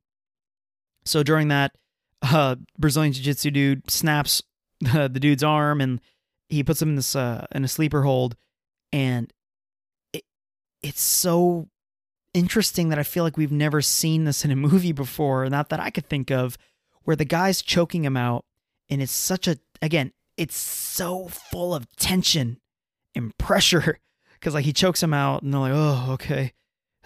So 1.06 1.24
during 1.24 1.48
that, 1.48 1.74
uh, 2.22 2.56
Brazilian 2.78 3.14
Jiu 3.14 3.24
Jitsu 3.24 3.52
dude 3.52 3.90
snaps 3.90 4.42
the, 4.82 5.08
the 5.12 5.20
dude's 5.20 5.44
arm 5.44 5.82
and 5.82 6.02
he 6.50 6.64
puts 6.64 6.82
him 6.82 6.90
in 6.90 6.96
this 6.96 7.16
uh, 7.16 7.46
in 7.52 7.64
a 7.64 7.68
sleeper 7.68 8.04
hold, 8.04 8.36
and 8.92 9.32
it 10.14 10.24
it's 10.82 11.02
so 11.02 11.68
interesting 12.34 12.90
that 12.90 13.00
I 13.00 13.04
feel 13.04 13.24
like 13.24 13.38
we've 13.38 13.52
never 13.52 13.82
seen 13.82 14.24
this 14.24 14.46
in 14.46 14.52
a 14.52 14.56
movie 14.68 14.92
before, 14.92 15.50
not 15.50 15.70
that 15.70 15.80
I 15.80 15.90
could 15.90 16.08
think 16.08 16.32
of, 16.32 16.58
where 17.04 17.16
the 17.16 17.26
guy's 17.26 17.62
choking 17.62 18.06
him 18.06 18.18
out, 18.18 18.46
and 18.90 19.02
it's 19.02 19.12
such 19.12 19.48
a 19.48 19.58
again, 19.82 20.14
it's 20.38 20.56
so 20.56 21.28
full 21.28 21.76
of 21.76 21.94
tension 21.98 22.60
and 23.16 23.38
pressure 23.38 24.00
because 24.34 24.54
like 24.54 24.66
he 24.66 24.74
chokes 24.74 25.04
him 25.04 25.14
out, 25.14 25.44
and 25.44 25.54
they're 25.54 25.62
like, 25.62 25.74
oh 25.74 26.14
okay. 26.14 26.54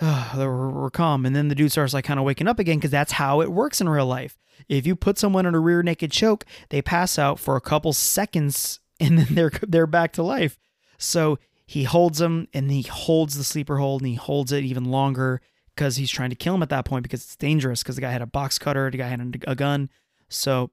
We're 0.35 0.89
calm. 0.89 1.25
And 1.25 1.35
then 1.35 1.47
the 1.47 1.55
dude 1.55 1.71
starts 1.71 1.93
like 1.93 2.05
kind 2.05 2.19
of 2.19 2.25
waking 2.25 2.47
up 2.47 2.59
again 2.59 2.77
because 2.77 2.91
that's 2.91 3.13
how 3.13 3.41
it 3.41 3.51
works 3.51 3.79
in 3.79 3.87
real 3.87 4.07
life. 4.07 4.37
If 4.67 4.87
you 4.87 4.95
put 4.95 5.17
someone 5.17 5.45
in 5.45 5.55
a 5.55 5.59
rear 5.59 5.83
naked 5.83 6.11
choke, 6.11 6.45
they 6.69 6.81
pass 6.81 7.19
out 7.19 7.39
for 7.39 7.55
a 7.55 7.61
couple 7.61 7.93
seconds 7.93 8.79
and 8.99 9.19
then 9.19 9.27
they're 9.31 9.51
they're 9.67 9.87
back 9.87 10.13
to 10.13 10.23
life. 10.23 10.57
So 10.97 11.39
he 11.65 11.83
holds 11.83 12.19
him 12.19 12.47
and 12.53 12.71
he 12.71 12.81
holds 12.81 13.37
the 13.37 13.43
sleeper 13.43 13.77
hold 13.77 14.01
and 14.01 14.09
he 14.09 14.15
holds 14.15 14.51
it 14.51 14.63
even 14.63 14.85
longer 14.85 15.41
because 15.75 15.95
he's 15.95 16.11
trying 16.11 16.29
to 16.29 16.35
kill 16.35 16.55
him 16.55 16.63
at 16.63 16.69
that 16.69 16.85
point 16.85 17.03
because 17.03 17.23
it's 17.23 17.35
dangerous 17.35 17.81
because 17.81 17.95
the 17.95 18.01
guy 18.01 18.11
had 18.11 18.21
a 18.21 18.27
box 18.27 18.59
cutter, 18.59 18.89
the 18.91 18.97
guy 18.97 19.07
had 19.07 19.43
a 19.47 19.55
gun. 19.55 19.89
So, 20.29 20.71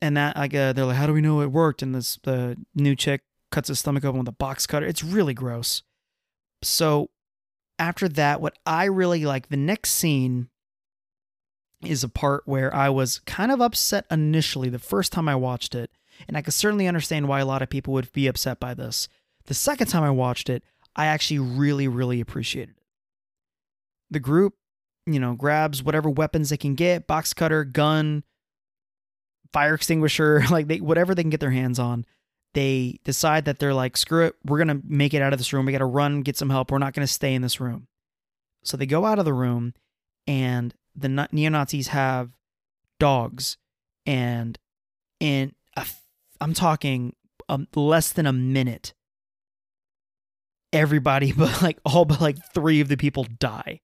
and 0.00 0.16
that 0.16 0.36
like 0.36 0.54
uh, 0.54 0.72
they're 0.72 0.86
like, 0.86 0.96
how 0.96 1.06
do 1.06 1.12
we 1.12 1.20
know 1.20 1.40
it 1.40 1.52
worked? 1.52 1.82
And 1.82 1.94
this 1.94 2.18
the 2.22 2.56
new 2.74 2.96
chick 2.96 3.22
cuts 3.50 3.68
his 3.68 3.78
stomach 3.78 4.04
open 4.04 4.20
with 4.20 4.28
a 4.28 4.32
box 4.32 4.66
cutter. 4.66 4.86
It's 4.86 5.04
really 5.04 5.34
gross. 5.34 5.82
So 6.62 7.10
after 7.78 8.08
that, 8.08 8.40
what 8.40 8.58
I 8.66 8.84
really 8.84 9.24
like 9.24 9.48
the 9.48 9.56
next 9.56 9.90
scene 9.90 10.48
is 11.84 12.04
a 12.04 12.08
part 12.08 12.42
where 12.46 12.74
I 12.74 12.88
was 12.88 13.20
kind 13.20 13.50
of 13.50 13.60
upset 13.60 14.06
initially 14.10 14.68
the 14.68 14.78
first 14.78 15.12
time 15.12 15.28
I 15.28 15.34
watched 15.34 15.74
it 15.74 15.90
and 16.28 16.36
I 16.36 16.42
could 16.42 16.54
certainly 16.54 16.86
understand 16.86 17.28
why 17.28 17.40
a 17.40 17.46
lot 17.46 17.62
of 17.62 17.70
people 17.70 17.94
would 17.94 18.12
be 18.12 18.26
upset 18.26 18.60
by 18.60 18.74
this. 18.74 19.08
The 19.46 19.54
second 19.54 19.88
time 19.88 20.02
I 20.02 20.10
watched 20.10 20.48
it, 20.48 20.62
I 20.94 21.06
actually 21.06 21.40
really, 21.40 21.88
really 21.88 22.20
appreciated 22.20 22.76
it. 22.76 22.82
The 24.10 24.20
group, 24.20 24.54
you 25.06 25.18
know, 25.18 25.34
grabs 25.34 25.82
whatever 25.82 26.10
weapons 26.10 26.50
they 26.50 26.56
can 26.56 26.74
get 26.74 27.06
box 27.06 27.32
cutter, 27.32 27.64
gun, 27.64 28.24
fire 29.52 29.74
extinguisher, 29.74 30.44
like 30.50 30.68
they, 30.68 30.80
whatever 30.80 31.14
they 31.14 31.22
can 31.22 31.30
get 31.30 31.40
their 31.40 31.50
hands 31.50 31.78
on. 31.78 32.04
They 32.54 32.98
decide 33.04 33.46
that 33.46 33.58
they're 33.58 33.74
like, 33.74 33.96
screw 33.96 34.26
it, 34.26 34.34
we're 34.44 34.62
going 34.62 34.68
to 34.68 34.86
make 34.86 35.14
it 35.14 35.22
out 35.22 35.32
of 35.32 35.38
this 35.38 35.52
room. 35.52 35.64
We 35.64 35.72
got 35.72 35.78
to 35.78 35.86
run, 35.86 36.22
get 36.22 36.36
some 36.36 36.50
help. 36.50 36.70
We're 36.70 36.78
not 36.78 36.92
going 36.92 37.06
to 37.06 37.12
stay 37.12 37.34
in 37.34 37.42
this 37.42 37.60
room. 37.60 37.86
So 38.62 38.76
they 38.76 38.86
go 38.86 39.06
out 39.06 39.18
of 39.18 39.24
the 39.24 39.32
room, 39.32 39.74
and 40.26 40.74
the 40.94 41.28
neo 41.32 41.50
Nazis 41.50 41.88
have 41.88 42.30
dogs, 43.00 43.56
and 44.06 44.58
in 45.18 45.54
I'm 46.42 46.54
talking 46.54 47.14
um, 47.48 47.68
less 47.74 48.10
than 48.10 48.26
a 48.26 48.32
minute. 48.32 48.94
Everybody, 50.72 51.32
but 51.36 51.62
like 51.62 51.78
all 51.84 52.04
but 52.04 52.20
like 52.20 52.36
three 52.52 52.80
of 52.80 52.88
the 52.88 52.96
people 52.96 53.24
die. 53.38 53.80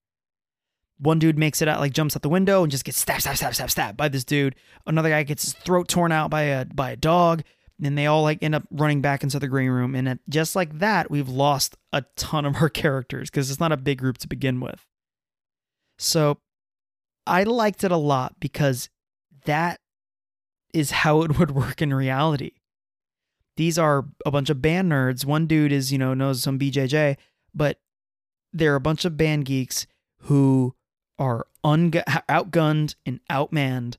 One 1.01 1.21
dude 1.21 1.39
makes 1.39 1.63
it 1.63 1.69
out, 1.69 1.79
like 1.79 1.93
jumps 1.93 2.17
out 2.17 2.23
the 2.23 2.29
window 2.29 2.65
and 2.65 2.73
just 2.73 2.85
gets 2.85 2.99
stabbed, 2.99 3.21
stabbed, 3.21 3.37
stabbed, 3.37 3.55
stabbed, 3.55 3.71
stabbed 3.71 3.97
by 3.97 4.09
this 4.09 4.25
dude. 4.25 4.57
Another 4.85 5.11
guy 5.11 5.23
gets 5.23 5.45
his 5.45 5.53
throat 5.53 5.87
torn 5.87 6.11
out 6.11 6.29
by 6.29 6.43
a 6.43 6.65
by 6.65 6.91
a 6.91 6.97
dog. 6.97 7.45
And 7.83 7.97
they 7.97 8.07
all 8.07 8.23
like 8.23 8.43
end 8.43 8.55
up 8.55 8.65
running 8.71 9.01
back 9.01 9.23
into 9.23 9.39
the 9.39 9.49
green 9.49 9.71
room. 9.71 9.95
And 9.95 10.19
just 10.29 10.57
like 10.57 10.81
that, 10.81 11.11
we've 11.11 11.29
lost 11.29 11.77
a 11.93 12.03
ton 12.17 12.45
of 12.45 12.57
our 12.57 12.69
characters 12.69 13.31
because 13.31 13.51
it's 13.51 13.61
not 13.61 13.73
a 13.73 13.77
big 13.77 13.99
group 13.99 14.19
to 14.19 14.29
begin 14.29 14.61
with. 14.61 14.85
So 15.99 16.39
I 17.27 17.45
liked 17.45 17.85
it 17.85 17.93
a 17.93 17.97
lot 17.97 18.41
because 18.41 18.89
that 19.45 19.81
is 20.73 20.91
how 20.91 21.23
it 21.23 21.39
would 21.39 21.53
work 21.53 21.81
in 21.83 21.95
reality. 21.95 22.53
These 23.57 23.79
are 23.79 24.07
a 24.25 24.31
bunch 24.31 24.51
of 24.51 24.63
band 24.63 24.91
nerds. 24.91 25.25
One 25.25 25.47
dude 25.47 25.73
is, 25.73 25.91
you 25.93 25.99
know, 25.99 26.15
knows 26.15 26.43
some 26.43 26.59
BJJ, 26.59 27.17
but 27.53 27.81
they're 28.53 28.77
a 28.77 28.81
bunch 28.81 29.05
of 29.05 29.17
band 29.17 29.47
geeks 29.47 29.87
who 30.23 30.75
are 31.19 31.47
un- 31.65 31.91
outgunned 31.91 32.95
and 33.05 33.21
outmanned 33.29 33.97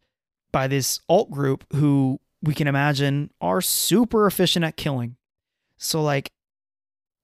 by 0.52 0.68
this 0.68 1.00
alt 1.10 1.30
group 1.30 1.66
who 1.74 2.20
we 2.42 2.54
can 2.54 2.68
imagine 2.68 3.32
are 3.42 3.62
super 3.62 4.26
efficient 4.28 4.66
at 4.66 4.78
killing. 4.78 5.16
So 5.78 6.02
like 6.02 6.32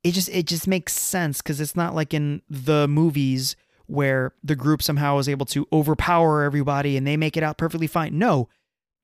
it 0.04 0.12
just 0.12 0.30
it 0.30 0.46
just 0.46 0.68
makes 0.68 0.94
sense 0.94 1.42
cuz 1.42 1.60
it's 1.60 1.76
not 1.76 1.96
like 1.96 2.14
in 2.14 2.42
the 2.50 2.88
movies 2.88 3.56
where 3.88 4.34
the 4.44 4.56
group 4.56 4.82
somehow 4.82 5.18
is 5.18 5.30
able 5.30 5.46
to 5.46 5.68
overpower 5.72 6.44
everybody 6.44 6.98
and 6.98 7.06
they 7.06 7.18
make 7.18 7.38
it 7.38 7.44
out 7.44 7.58
perfectly 7.58 7.88
fine. 7.88 8.18
No, 8.18 8.50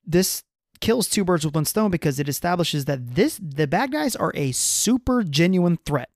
this 0.04 0.42
kills 0.80 1.08
two 1.08 1.24
birds 1.24 1.44
with 1.44 1.54
one 1.54 1.64
stone 1.64 1.90
because 1.90 2.18
it 2.18 2.28
establishes 2.28 2.84
that 2.86 3.14
this 3.14 3.38
the 3.40 3.66
bad 3.66 3.92
guys 3.92 4.16
are 4.16 4.32
a 4.34 4.52
super 4.52 5.22
genuine 5.22 5.78
threat. 5.86 6.10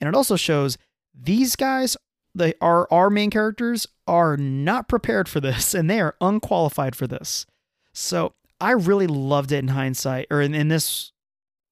And 0.00 0.08
it 0.08 0.14
also 0.14 0.36
shows 0.36 0.78
these 1.14 1.56
guys, 1.56 1.96
they 2.34 2.54
are 2.60 2.88
our 2.90 3.10
main 3.10 3.30
characters, 3.30 3.86
are 4.06 4.36
not 4.36 4.88
prepared 4.88 5.28
for 5.28 5.40
this 5.40 5.74
and 5.74 5.88
they 5.88 6.00
are 6.00 6.16
unqualified 6.20 6.96
for 6.96 7.06
this. 7.06 7.46
So 7.92 8.32
I 8.60 8.72
really 8.72 9.06
loved 9.06 9.52
it 9.52 9.58
in 9.58 9.68
hindsight, 9.68 10.26
or 10.30 10.40
in, 10.40 10.54
in 10.54 10.68
this 10.68 11.12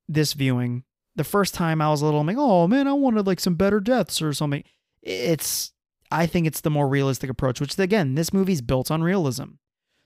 this 0.08 0.32
viewing. 0.32 0.84
The 1.16 1.24
first 1.24 1.54
time 1.54 1.80
I 1.80 1.88
was 1.88 2.02
a 2.02 2.04
little 2.04 2.20
I'm 2.20 2.26
like, 2.26 2.36
oh 2.38 2.68
man, 2.68 2.86
I 2.86 2.92
wanted 2.92 3.26
like 3.26 3.40
some 3.40 3.54
better 3.54 3.80
deaths 3.80 4.20
or 4.20 4.32
something. 4.32 4.62
It's 5.02 5.72
I 6.10 6.26
think 6.26 6.46
it's 6.46 6.60
the 6.60 6.70
more 6.70 6.88
realistic 6.88 7.30
approach, 7.30 7.60
which 7.60 7.78
again, 7.78 8.14
this 8.14 8.32
movie's 8.32 8.60
built 8.60 8.90
on 8.90 9.02
realism. 9.02 9.54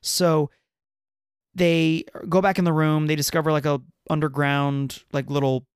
So 0.02 0.50
they 1.54 2.04
go 2.28 2.40
back 2.40 2.58
in 2.58 2.64
the 2.64 2.72
room. 2.72 3.06
They 3.06 3.16
discover 3.16 3.52
like 3.52 3.66
a 3.66 3.80
underground 4.08 5.02
like 5.12 5.28
little 5.30 5.66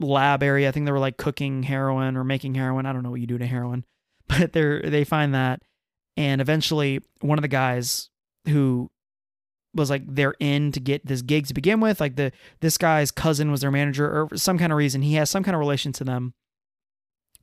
lab 0.00 0.42
area. 0.42 0.68
I 0.68 0.72
think 0.72 0.86
they 0.86 0.92
were 0.92 0.98
like 0.98 1.16
cooking 1.16 1.62
heroin 1.62 2.16
or 2.16 2.24
making 2.24 2.54
heroin. 2.54 2.86
I 2.86 2.92
don't 2.92 3.02
know 3.02 3.10
what 3.10 3.20
you 3.20 3.26
do 3.26 3.38
to 3.38 3.46
heroin, 3.46 3.84
but 4.28 4.52
they're 4.52 4.82
they 4.82 5.04
find 5.04 5.34
that, 5.34 5.62
and 6.16 6.40
eventually 6.40 7.00
one 7.20 7.38
of 7.38 7.42
the 7.42 7.48
guys 7.48 8.10
who 8.46 8.90
was 9.74 9.90
like 9.90 10.02
they're 10.06 10.34
in 10.40 10.72
to 10.72 10.80
get 10.80 11.06
this 11.06 11.22
gig 11.22 11.46
to 11.46 11.54
begin 11.54 11.80
with, 11.80 12.00
like 12.00 12.16
the 12.16 12.32
this 12.60 12.78
guy's 12.78 13.10
cousin 13.10 13.50
was 13.50 13.60
their 13.60 13.70
manager 13.70 14.06
or 14.06 14.36
some 14.36 14.58
kind 14.58 14.72
of 14.72 14.78
reason 14.78 15.02
he 15.02 15.14
has 15.14 15.30
some 15.30 15.42
kind 15.42 15.54
of 15.54 15.60
relation 15.60 15.92
to 15.92 16.04
them. 16.04 16.34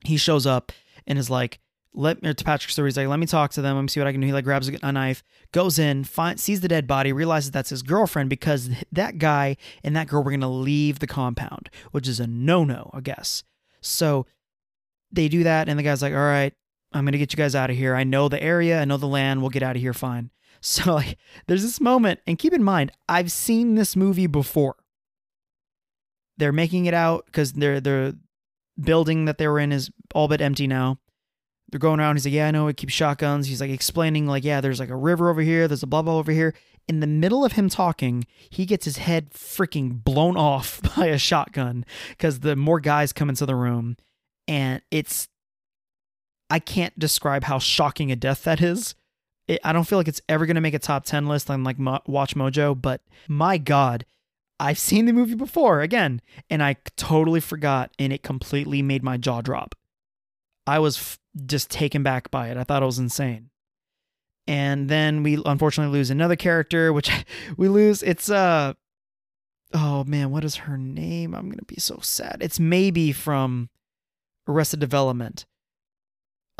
He 0.04 0.16
shows 0.16 0.46
up 0.46 0.72
and 1.06 1.18
is 1.18 1.30
like, 1.30 1.60
let 1.94 2.22
me 2.22 2.32
to 2.32 2.44
Patrick 2.44 2.70
Stewart. 2.70 2.88
He's 2.88 2.96
like, 2.96 3.08
let 3.08 3.18
me 3.18 3.26
talk 3.26 3.50
to 3.52 3.62
them. 3.62 3.76
Let 3.76 3.82
me 3.82 3.88
see 3.88 4.00
what 4.00 4.06
I 4.06 4.12
can 4.12 4.20
do. 4.20 4.26
He 4.26 4.32
like 4.32 4.44
grabs 4.44 4.68
a 4.68 4.92
knife, 4.92 5.22
goes 5.52 5.78
in, 5.78 6.04
find, 6.04 6.40
sees 6.40 6.60
the 6.60 6.68
dead 6.68 6.86
body, 6.86 7.12
realizes 7.12 7.50
that's 7.50 7.70
his 7.70 7.82
girlfriend 7.82 8.30
because 8.30 8.70
that 8.92 9.18
guy 9.18 9.56
and 9.84 9.94
that 9.94 10.08
girl 10.08 10.22
were 10.22 10.30
gonna 10.30 10.50
leave 10.50 10.98
the 10.98 11.06
compound, 11.06 11.70
which 11.90 12.08
is 12.08 12.18
a 12.18 12.26
no 12.26 12.64
no, 12.64 12.90
I 12.94 13.00
guess. 13.00 13.44
So 13.80 14.26
they 15.10 15.28
do 15.28 15.42
that, 15.44 15.68
and 15.68 15.78
the 15.78 15.82
guy's 15.82 16.02
like, 16.02 16.14
all 16.14 16.18
right, 16.18 16.54
I'm 16.92 17.04
gonna 17.04 17.18
get 17.18 17.32
you 17.32 17.36
guys 17.36 17.54
out 17.54 17.70
of 17.70 17.76
here. 17.76 17.94
I 17.94 18.04
know 18.04 18.28
the 18.28 18.42
area, 18.42 18.80
I 18.80 18.84
know 18.84 18.96
the 18.96 19.06
land. 19.06 19.40
We'll 19.40 19.50
get 19.50 19.62
out 19.62 19.76
of 19.76 19.82
here 19.82 19.94
fine. 19.94 20.30
So 20.64 20.94
like, 20.94 21.18
there's 21.48 21.64
this 21.64 21.80
moment, 21.80 22.20
and 22.24 22.38
keep 22.38 22.52
in 22.52 22.62
mind, 22.62 22.92
I've 23.08 23.32
seen 23.32 23.74
this 23.74 23.96
movie 23.96 24.28
before. 24.28 24.76
They're 26.36 26.52
making 26.52 26.86
it 26.86 26.94
out 26.94 27.26
because 27.26 27.54
they're 27.54 27.80
the 27.80 28.16
building 28.80 29.24
that 29.24 29.38
they 29.38 29.48
were 29.48 29.58
in 29.58 29.72
is 29.72 29.90
all 30.14 30.28
but 30.28 30.40
empty 30.40 30.68
now 30.68 30.98
they're 31.72 31.80
going 31.80 31.98
around. 31.98 32.16
He's 32.16 32.26
like, 32.26 32.34
yeah, 32.34 32.48
I 32.48 32.50
know. 32.50 32.68
It 32.68 32.76
keeps 32.76 32.92
shotguns. 32.92 33.48
He's 33.48 33.60
like 33.60 33.70
explaining, 33.70 34.26
like, 34.26 34.44
yeah, 34.44 34.60
there's 34.60 34.78
like 34.78 34.90
a 34.90 34.96
river 34.96 35.30
over 35.30 35.40
here. 35.40 35.66
There's 35.66 35.82
a 35.82 35.86
blah 35.86 36.02
blah 36.02 36.18
over 36.18 36.30
here. 36.30 36.54
In 36.86 37.00
the 37.00 37.06
middle 37.06 37.44
of 37.44 37.52
him 37.52 37.68
talking, 37.68 38.26
he 38.50 38.66
gets 38.66 38.84
his 38.84 38.98
head 38.98 39.30
freaking 39.30 40.04
blown 40.04 40.36
off 40.36 40.80
by 40.96 41.06
a 41.06 41.18
shotgun 41.18 41.84
because 42.10 42.40
the 42.40 42.54
more 42.54 42.78
guys 42.78 43.12
come 43.12 43.30
into 43.30 43.46
the 43.46 43.56
room, 43.56 43.96
and 44.46 44.82
it's, 44.90 45.28
I 46.50 46.58
can't 46.58 46.96
describe 46.98 47.44
how 47.44 47.58
shocking 47.58 48.12
a 48.12 48.16
death 48.16 48.44
that 48.44 48.60
is. 48.60 48.94
It, 49.52 49.60
I 49.64 49.72
don't 49.72 49.84
feel 49.84 49.98
like 49.98 50.08
it's 50.08 50.22
ever 50.28 50.46
gonna 50.46 50.60
make 50.60 50.74
a 50.74 50.78
top 50.78 51.04
ten 51.04 51.26
list 51.26 51.50
on 51.50 51.62
like 51.64 51.78
Mo- 51.78 52.00
Watch 52.06 52.34
Mojo, 52.34 52.80
but 52.80 53.02
my 53.28 53.58
God, 53.58 54.06
I've 54.58 54.78
seen 54.78 55.04
the 55.06 55.12
movie 55.12 55.34
before 55.34 55.80
again, 55.80 56.22
and 56.48 56.62
I 56.62 56.76
totally 56.96 57.40
forgot, 57.40 57.90
and 57.98 58.12
it 58.12 58.22
completely 58.22 58.80
made 58.80 59.02
my 59.02 59.16
jaw 59.16 59.40
drop. 59.40 59.74
I 60.66 60.78
was 60.78 60.96
f- 60.96 61.18
just 61.46 61.70
taken 61.70 62.02
back 62.02 62.30
by 62.30 62.48
it. 62.48 62.56
I 62.56 62.64
thought 62.64 62.82
it 62.82 62.86
was 62.86 62.98
insane. 62.98 63.50
And 64.46 64.88
then 64.88 65.22
we 65.22 65.40
unfortunately 65.44 65.96
lose 65.96 66.10
another 66.10 66.36
character, 66.36 66.92
which 66.92 67.10
we 67.56 67.68
lose. 67.68 68.02
It's 68.02 68.30
uh 68.30 68.74
oh 69.74 70.04
man, 70.04 70.30
what 70.30 70.44
is 70.44 70.56
her 70.56 70.78
name? 70.78 71.34
I'm 71.34 71.50
gonna 71.50 71.62
be 71.66 71.80
so 71.80 71.98
sad. 72.00 72.38
It's 72.40 72.58
Maeby 72.58 73.14
from 73.14 73.68
Arrested 74.48 74.80
Development. 74.80 75.44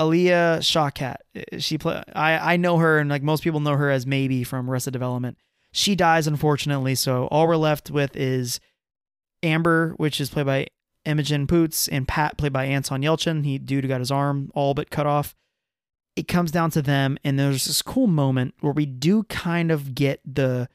Alia 0.00 0.58
Shawkat. 0.60 1.16
She 1.58 1.78
play. 1.78 2.02
I 2.14 2.54
I 2.54 2.56
know 2.56 2.78
her, 2.78 2.98
and 2.98 3.10
like 3.10 3.22
most 3.22 3.42
people 3.42 3.60
know 3.60 3.76
her 3.76 3.90
as 3.90 4.06
Maeby 4.06 4.46
from 4.46 4.68
Arrested 4.70 4.92
Development. 4.92 5.36
She 5.72 5.94
dies 5.94 6.26
unfortunately, 6.26 6.94
so 6.94 7.26
all 7.26 7.48
we're 7.48 7.56
left 7.56 7.90
with 7.90 8.16
is 8.16 8.60
Amber, 9.42 9.94
which 9.96 10.20
is 10.20 10.30
played 10.30 10.46
by 10.46 10.66
Imogen 11.04 11.46
Poots, 11.46 11.88
and 11.88 12.06
Pat, 12.06 12.36
played 12.36 12.52
by 12.52 12.66
Anton 12.66 13.02
Yelchin. 13.02 13.44
He 13.44 13.58
dude 13.58 13.88
got 13.88 14.00
his 14.00 14.10
arm 14.10 14.50
all 14.54 14.74
but 14.74 14.90
cut 14.90 15.06
off. 15.06 15.34
It 16.14 16.28
comes 16.28 16.50
down 16.50 16.70
to 16.72 16.82
them, 16.82 17.16
and 17.24 17.38
there's 17.38 17.64
this 17.64 17.82
cool 17.82 18.06
moment 18.06 18.54
where 18.60 18.72
we 18.72 18.86
do 18.86 19.24
kind 19.24 19.70
of 19.70 19.94
get 19.94 20.20
the 20.24 20.68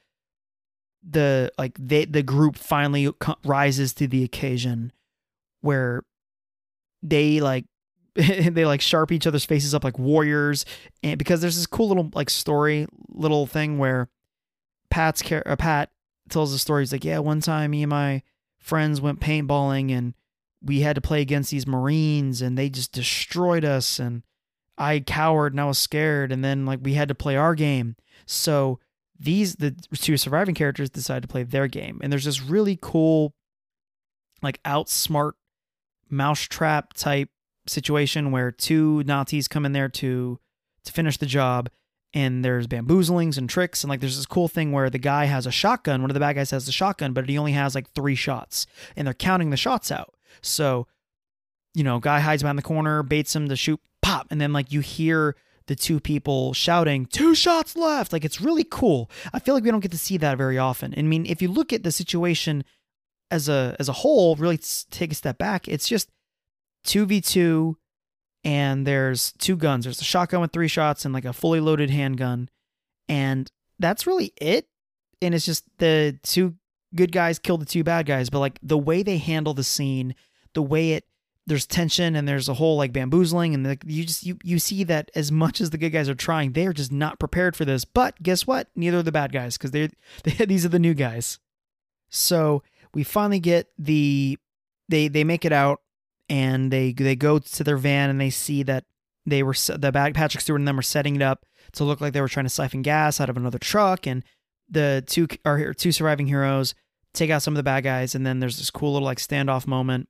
the 1.07 1.51
like 1.57 1.77
they 1.79 2.05
the 2.05 2.23
group 2.23 2.55
finally 2.55 3.09
rises 3.45 3.93
to 3.93 4.07
the 4.07 4.23
occasion 4.23 4.91
where 5.61 6.03
they 7.01 7.39
like 7.39 7.65
they 8.51 8.65
like 8.65 8.81
sharp 8.81 9.11
each 9.11 9.27
other's 9.27 9.45
faces 9.45 9.75
up 9.75 9.83
like 9.83 9.99
warriors 9.99 10.65
and 11.03 11.19
because 11.19 11.39
there's 11.39 11.55
this 11.55 11.67
cool 11.67 11.87
little 11.87 12.09
like 12.15 12.31
story 12.31 12.87
little 13.09 13.45
thing 13.45 13.77
where 13.77 14.09
pat's 14.89 15.21
uh, 15.31 15.55
pat 15.55 15.91
tells 16.27 16.51
the 16.51 16.57
story. 16.57 16.81
He's 16.81 16.91
like 16.91 17.05
yeah 17.05 17.19
one 17.19 17.41
time 17.41 17.71
me 17.71 17.83
and 17.83 17.91
my 17.91 18.23
friends 18.57 18.99
went 18.99 19.19
paintballing 19.19 19.95
and 19.95 20.15
we 20.63 20.79
had 20.81 20.95
to 20.95 21.01
play 21.01 21.21
against 21.21 21.51
these 21.51 21.67
marines 21.67 22.41
and 22.41 22.57
they 22.57 22.69
just 22.69 22.91
destroyed 22.91 23.63
us 23.63 23.99
and 23.99 24.23
i 24.79 24.99
cowered 24.99 25.53
and 25.53 25.61
i 25.61 25.65
was 25.65 25.77
scared 25.77 26.31
and 26.31 26.43
then 26.43 26.65
like 26.65 26.79
we 26.81 26.95
had 26.95 27.07
to 27.09 27.15
play 27.15 27.35
our 27.35 27.53
game. 27.53 27.95
So 28.25 28.79
these 29.19 29.57
the 29.57 29.75
two 29.93 30.17
surviving 30.17 30.55
characters 30.55 30.89
decide 30.89 31.21
to 31.21 31.27
play 31.27 31.43
their 31.43 31.67
game 31.67 31.99
and 32.01 32.11
there's 32.11 32.25
this 32.25 32.41
really 32.41 32.79
cool 32.81 33.35
like 34.41 34.61
outsmart 34.63 35.33
mousetrap 36.09 36.93
type 36.93 37.29
situation 37.69 38.31
where 38.31 38.51
two 38.51 39.03
Nazis 39.03 39.47
come 39.47 39.65
in 39.65 39.73
there 39.73 39.89
to 39.89 40.39
to 40.83 40.91
finish 40.91 41.17
the 41.17 41.25
job 41.25 41.69
and 42.13 42.43
there's 42.43 42.67
bamboozlings 42.67 43.37
and 43.37 43.49
tricks 43.49 43.83
and 43.83 43.89
like 43.89 43.99
there's 43.99 44.15
this 44.15 44.25
cool 44.25 44.47
thing 44.47 44.71
where 44.71 44.89
the 44.89 44.97
guy 44.97 45.25
has 45.25 45.45
a 45.45 45.51
shotgun 45.51 46.01
one 46.01 46.09
of 46.09 46.13
the 46.13 46.19
bad 46.19 46.35
guys 46.35 46.51
has 46.51 46.65
the 46.65 46.71
shotgun 46.71 47.13
but 47.13 47.27
he 47.27 47.37
only 47.37 47.51
has 47.51 47.75
like 47.75 47.89
three 47.91 48.15
shots 48.15 48.65
and 48.95 49.05
they're 49.05 49.13
counting 49.13 49.49
the 49.49 49.57
shots 49.57 49.91
out. 49.91 50.13
So 50.41 50.87
you 51.73 51.83
know 51.83 51.99
guy 51.99 52.19
hides 52.19 52.43
behind 52.43 52.57
the 52.57 52.63
corner 52.63 53.03
baits 53.03 53.35
him 53.35 53.49
to 53.49 53.55
shoot 53.55 53.79
pop 54.01 54.27
and 54.31 54.39
then 54.39 54.53
like 54.53 54.71
you 54.71 54.79
hear 54.79 55.35
the 55.67 55.75
two 55.75 55.99
people 55.99 56.53
shouting 56.53 57.05
two 57.05 57.35
shots 57.35 57.75
left! 57.75 58.13
Like 58.13 58.23
it's 58.23 58.39
really 58.39 58.63
cool. 58.63 59.11
I 59.33 59.39
feel 59.39 59.53
like 59.53 59.65
we 59.65 59.71
don't 59.71 59.81
get 59.81 59.91
to 59.91 59.97
see 59.97 60.15
that 60.17 60.37
very 60.37 60.57
often. 60.57 60.93
I 60.97 61.01
mean 61.01 61.25
if 61.25 61.41
you 61.41 61.49
look 61.49 61.73
at 61.73 61.83
the 61.83 61.91
situation 61.91 62.63
as 63.29 63.49
a 63.49 63.75
as 63.79 63.89
a 63.89 63.93
whole 63.93 64.35
really 64.37 64.57
take 64.89 65.11
a 65.11 65.15
step 65.15 65.37
back 65.37 65.67
it's 65.67 65.87
just 65.87 66.09
2v2 66.87 67.75
and 68.43 68.87
there's 68.87 69.33
two 69.33 69.55
guns. 69.55 69.83
There's 69.85 70.01
a 70.01 70.05
shotgun 70.05 70.41
with 70.41 70.51
three 70.51 70.67
shots 70.67 71.05
and 71.05 71.13
like 71.13 71.25
a 71.25 71.33
fully 71.33 71.59
loaded 71.59 71.89
handgun. 71.89 72.49
And 73.07 73.51
that's 73.77 74.07
really 74.07 74.33
it. 74.39 74.67
And 75.21 75.35
it's 75.35 75.45
just 75.45 75.65
the 75.77 76.17
two 76.23 76.55
good 76.95 77.11
guys 77.11 77.39
kill 77.39 77.57
the 77.57 77.65
two 77.65 77.83
bad 77.83 78.05
guys, 78.05 78.29
but 78.29 78.39
like 78.39 78.59
the 78.63 78.77
way 78.77 79.03
they 79.03 79.17
handle 79.17 79.53
the 79.53 79.63
scene, 79.63 80.15
the 80.53 80.61
way 80.63 80.93
it 80.93 81.05
there's 81.45 81.65
tension 81.65 82.15
and 82.15 82.27
there's 82.27 82.49
a 82.49 82.53
whole 82.53 82.75
like 82.75 82.91
bamboozling 82.91 83.53
and 83.53 83.65
the, 83.65 83.77
you 83.85 84.03
just 84.03 84.25
you 84.25 84.37
you 84.43 84.59
see 84.59 84.83
that 84.83 85.09
as 85.15 85.31
much 85.31 85.61
as 85.61 85.69
the 85.69 85.77
good 85.77 85.91
guys 85.91 86.09
are 86.09 86.15
trying, 86.15 86.51
they 86.51 86.67
are 86.67 86.73
just 86.73 86.91
not 86.91 87.19
prepared 87.19 87.55
for 87.55 87.65
this. 87.65 87.85
But 87.85 88.21
guess 88.21 88.45
what? 88.45 88.67
Neither 88.75 88.99
are 88.99 89.03
the 89.03 89.11
bad 89.11 89.31
guys 89.31 89.57
because 89.57 89.71
they're 89.71 89.89
they, 90.23 90.45
these 90.45 90.65
are 90.65 90.69
the 90.69 90.79
new 90.79 90.93
guys. 90.93 91.39
So 92.09 92.63
we 92.93 93.03
finally 93.03 93.39
get 93.39 93.67
the 93.77 94.37
they 94.89 95.07
they 95.07 95.23
make 95.23 95.45
it 95.45 95.53
out 95.53 95.81
and 96.29 96.71
they 96.71 96.93
they 96.93 97.15
go 97.15 97.39
to 97.39 97.63
their 97.63 97.77
van 97.77 98.09
and 98.09 98.19
they 98.19 98.29
see 98.29 98.63
that 98.63 98.85
they 99.25 99.43
were 99.43 99.53
the 99.53 99.91
bad 99.91 100.13
Patrick 100.15 100.41
Stewart 100.41 100.59
and 100.59 100.67
them 100.67 100.75
were 100.75 100.81
setting 100.81 101.15
it 101.15 101.21
up 101.21 101.45
to 101.73 101.83
look 101.83 102.01
like 102.01 102.13
they 102.13 102.21
were 102.21 102.27
trying 102.27 102.45
to 102.45 102.49
siphon 102.49 102.81
gas 102.81 103.19
out 103.19 103.29
of 103.29 103.37
another 103.37 103.59
truck 103.59 104.07
and 104.07 104.23
the 104.69 105.03
two 105.07 105.27
are 105.45 105.73
two 105.73 105.91
surviving 105.91 106.27
heroes 106.27 106.75
take 107.13 107.29
out 107.29 107.41
some 107.41 107.53
of 107.53 107.57
the 107.57 107.63
bad 107.63 107.83
guys 107.83 108.15
and 108.15 108.25
then 108.25 108.39
there's 108.39 108.57
this 108.57 108.69
cool 108.69 108.93
little 108.93 109.05
like 109.05 109.17
standoff 109.17 109.67
moment 109.67 110.07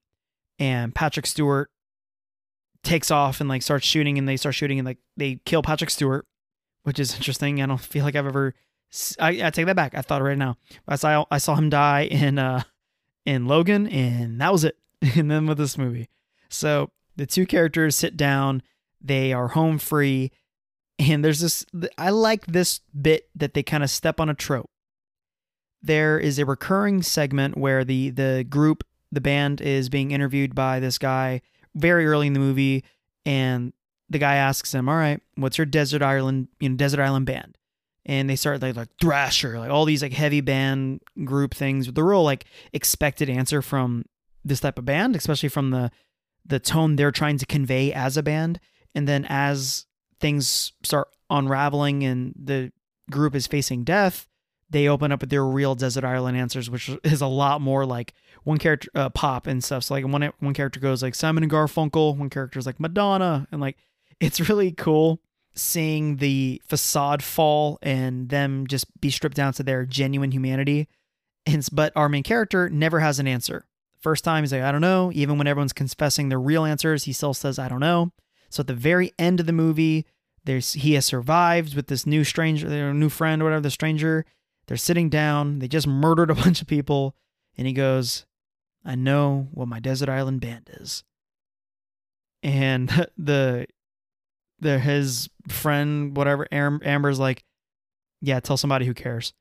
and 0.60 0.94
Patrick 0.94 1.26
Stewart 1.26 1.70
takes 2.84 3.12
off 3.12 3.40
and 3.40 3.50
like 3.50 3.62
starts 3.62 3.86
shooting 3.86 4.18
and 4.18 4.28
they 4.28 4.38
start 4.38 4.56
shooting 4.56 4.80
and 4.80 4.86
like 4.86 4.98
they 5.16 5.40
kill 5.46 5.62
Patrick 5.62 5.90
Stewart 5.90 6.26
which 6.84 7.00
is 7.00 7.16
interesting. 7.16 7.62
I 7.62 7.66
don't 7.66 7.82
feel 7.82 8.06
like 8.06 8.16
I've 8.16 8.26
ever 8.26 8.56
I, 9.20 9.48
I 9.48 9.50
take 9.50 9.66
that 9.66 9.76
back. 9.76 9.94
I 9.94 10.02
thought 10.02 10.22
right 10.22 10.38
now. 10.38 10.56
I 10.88 10.96
saw 10.96 11.26
I 11.30 11.38
saw 11.38 11.56
him 11.56 11.70
die 11.70 12.04
in 12.04 12.40
uh 12.40 12.64
in 13.26 13.46
Logan 13.46 13.88
and 13.88 14.40
that 14.42 14.52
was 14.52 14.64
it 14.64 14.78
and 15.16 15.30
then 15.30 15.48
with 15.48 15.58
this 15.58 15.78
movie. 15.78 16.10
So 16.50 16.92
the 17.16 17.26
two 17.26 17.46
characters 17.46 17.96
sit 17.96 18.16
down, 18.18 18.64
they 19.02 19.34
are 19.34 19.50
home 19.50 19.78
free, 19.78 20.32
and 21.00 21.24
there's 21.24 21.40
this 21.40 21.66
I 21.98 22.10
like 22.10 22.46
this 22.48 22.82
bit 23.00 23.30
that 23.36 23.54
they 23.54 23.64
kind 23.64 23.84
of 23.84 23.90
step 23.90 24.20
on 24.20 24.30
a 24.30 24.34
trope. 24.34 24.70
There 25.82 26.20
is 26.20 26.40
a 26.40 26.46
recurring 26.46 27.02
segment 27.04 27.58
where 27.58 27.84
the 27.84 28.10
the 28.10 28.46
group, 28.50 28.84
the 29.12 29.22
band 29.22 29.62
is 29.62 29.90
being 29.90 30.12
interviewed 30.12 30.56
by 30.56 30.80
this 30.80 30.98
guy 30.98 31.42
very 31.76 32.08
early 32.08 32.28
in 32.28 32.34
the 32.34 32.40
movie 32.40 32.84
and 33.26 33.74
the 34.10 34.20
guy 34.20 34.36
asks 34.36 34.74
him, 34.74 34.88
"All 34.90 34.96
right, 34.96 35.22
what's 35.36 35.58
your 35.58 35.66
desert 35.66 36.02
island, 36.02 36.48
you 36.60 36.70
know, 36.70 36.76
desert 36.76 37.02
island 37.02 37.26
band?" 37.26 37.58
And 38.06 38.30
they 38.30 38.36
start 38.38 38.62
like 38.62 38.76
like 38.76 38.90
Thrasher, 39.02 39.60
like 39.60 39.70
all 39.70 39.86
these 39.86 40.02
like 40.02 40.14
heavy 40.14 40.42
band 40.42 41.02
group 41.24 41.54
things 41.54 41.88
with 41.88 41.96
the 41.96 42.04
real 42.04 42.24
like 42.24 42.46
expected 42.74 43.30
answer 43.30 43.62
from 43.62 44.06
this 44.48 44.60
type 44.60 44.80
of 44.80 44.86
band, 44.86 45.16
especially 45.16 45.50
from 45.50 45.72
the 45.72 45.92
the 46.46 46.60
tone 46.60 46.96
they're 46.96 47.12
trying 47.12 47.38
to 47.38 47.46
convey 47.46 47.92
as 47.92 48.16
a 48.18 48.24
band. 48.24 48.60
And 48.96 49.08
then 49.08 49.26
as 49.30 49.86
things 50.20 50.72
start 50.84 51.10
unraveling 51.30 52.04
and 52.04 52.34
the 52.42 52.72
group 53.12 53.36
is 53.36 53.48
facing 53.48 53.84
death, 53.84 54.28
they 54.70 54.88
open 54.88 55.12
up 55.12 55.22
with 55.22 55.30
their 55.30 55.46
real 55.46 55.76
desert 55.76 56.04
island 56.04 56.38
answers, 56.38 56.70
which 56.70 56.90
is 57.04 57.22
a 57.22 57.28
lot 57.28 57.62
more 57.62 57.86
like 57.86 58.14
one 58.44 58.58
character 58.58 58.90
uh, 58.96 59.10
pop 59.10 59.48
and 59.48 59.64
stuff. 59.64 59.84
So 59.84 59.94
like 59.94 60.08
one 60.08 60.32
one 60.40 60.54
character 60.54 60.80
goes 60.80 61.04
like 61.04 61.16
Simon 61.16 61.44
and 61.44 61.52
Garfunkel, 61.52 62.18
one 62.18 62.30
character 62.30 62.60
is 62.60 62.66
like 62.66 62.80
Madonna, 62.80 63.48
and 63.52 63.62
like 63.62 63.78
it's 64.20 64.50
really 64.50 64.72
cool 64.72 65.22
seeing 65.54 66.18
the 66.18 66.62
facade 66.66 67.24
fall 67.24 67.80
and 67.82 68.30
them 68.30 68.68
just 68.68 68.86
be 69.02 69.10
stripped 69.10 69.36
down 69.36 69.54
to 69.54 69.64
their 69.64 69.86
genuine 69.86 70.32
humanity. 70.32 70.88
And 71.46 71.66
but 71.72 71.94
our 71.96 72.10
main 72.10 72.24
character 72.24 72.70
never 72.70 73.00
has 73.00 73.20
an 73.20 73.28
answer. 73.28 73.66
First 74.00 74.24
time, 74.24 74.44
he's 74.44 74.52
like, 74.52 74.62
I 74.62 74.72
don't 74.72 74.82
know. 74.82 75.12
Even 75.14 75.38
when 75.38 75.48
everyone's 75.48 75.74
confessing 75.74 76.30
their 76.30 76.40
real 76.40 76.66
answers, 76.66 77.06
he 77.06 77.14
still 77.14 77.34
says, 77.34 77.58
I 77.58 77.68
don't 77.68 77.80
know. 77.80 78.12
So 78.50 78.62
at 78.62 78.68
the 78.68 78.74
very 78.74 79.12
end 79.18 79.40
of 79.40 79.46
the 79.46 79.54
movie, 79.54 80.06
there's 80.46 80.74
he 80.74 80.94
has 80.94 81.06
survived 81.06 81.76
with 81.76 81.88
this 81.88 82.06
new 82.06 82.24
stranger, 82.24 82.70
their 82.70 82.94
new 82.94 83.10
friend 83.10 83.42
or 83.42 83.46
whatever, 83.46 83.62
the 83.62 83.72
stranger. 83.72 84.26
They're 84.68 84.78
sitting 84.78 85.10
down. 85.10 85.60
They 85.60 85.68
just 85.68 85.88
murdered 85.88 86.30
a 86.30 86.36
bunch 86.44 86.62
of 86.62 86.68
people. 86.68 87.16
And 87.58 87.68
he 87.68 87.74
goes, 87.74 88.26
I 88.86 88.96
know 88.96 89.48
what 89.52 89.68
my 89.68 89.80
desert 89.80 90.10
island 90.10 90.42
band 90.42 90.70
is. 90.80 91.04
And 92.44 92.90
the 93.18 93.68
the 94.60 94.80
his 94.80 95.30
friend, 95.50 96.16
whatever, 96.16 96.48
Amber's 96.52 97.20
like, 97.20 97.44
yeah, 98.22 98.40
tell 98.40 98.58
somebody 98.58 98.86
who 98.86 98.94
cares. 98.94 99.34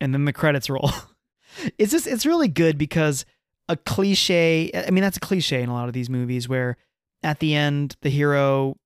And 0.00 0.12
then 0.12 0.24
the 0.24 0.32
credits 0.32 0.68
roll. 0.68 0.90
it's 1.78 1.92
just 1.92 2.06
it's 2.06 2.26
really 2.26 2.48
good 2.48 2.76
because 2.76 3.24
a 3.68 3.76
cliche. 3.76 4.70
I 4.74 4.90
mean, 4.90 5.02
that's 5.02 5.16
a 5.16 5.20
cliche 5.20 5.62
in 5.62 5.68
a 5.68 5.74
lot 5.74 5.88
of 5.88 5.94
these 5.94 6.10
movies 6.10 6.48
where 6.48 6.76
at 7.22 7.40
the 7.40 7.54
end 7.54 7.96
the 8.02 8.10
hero 8.10 8.76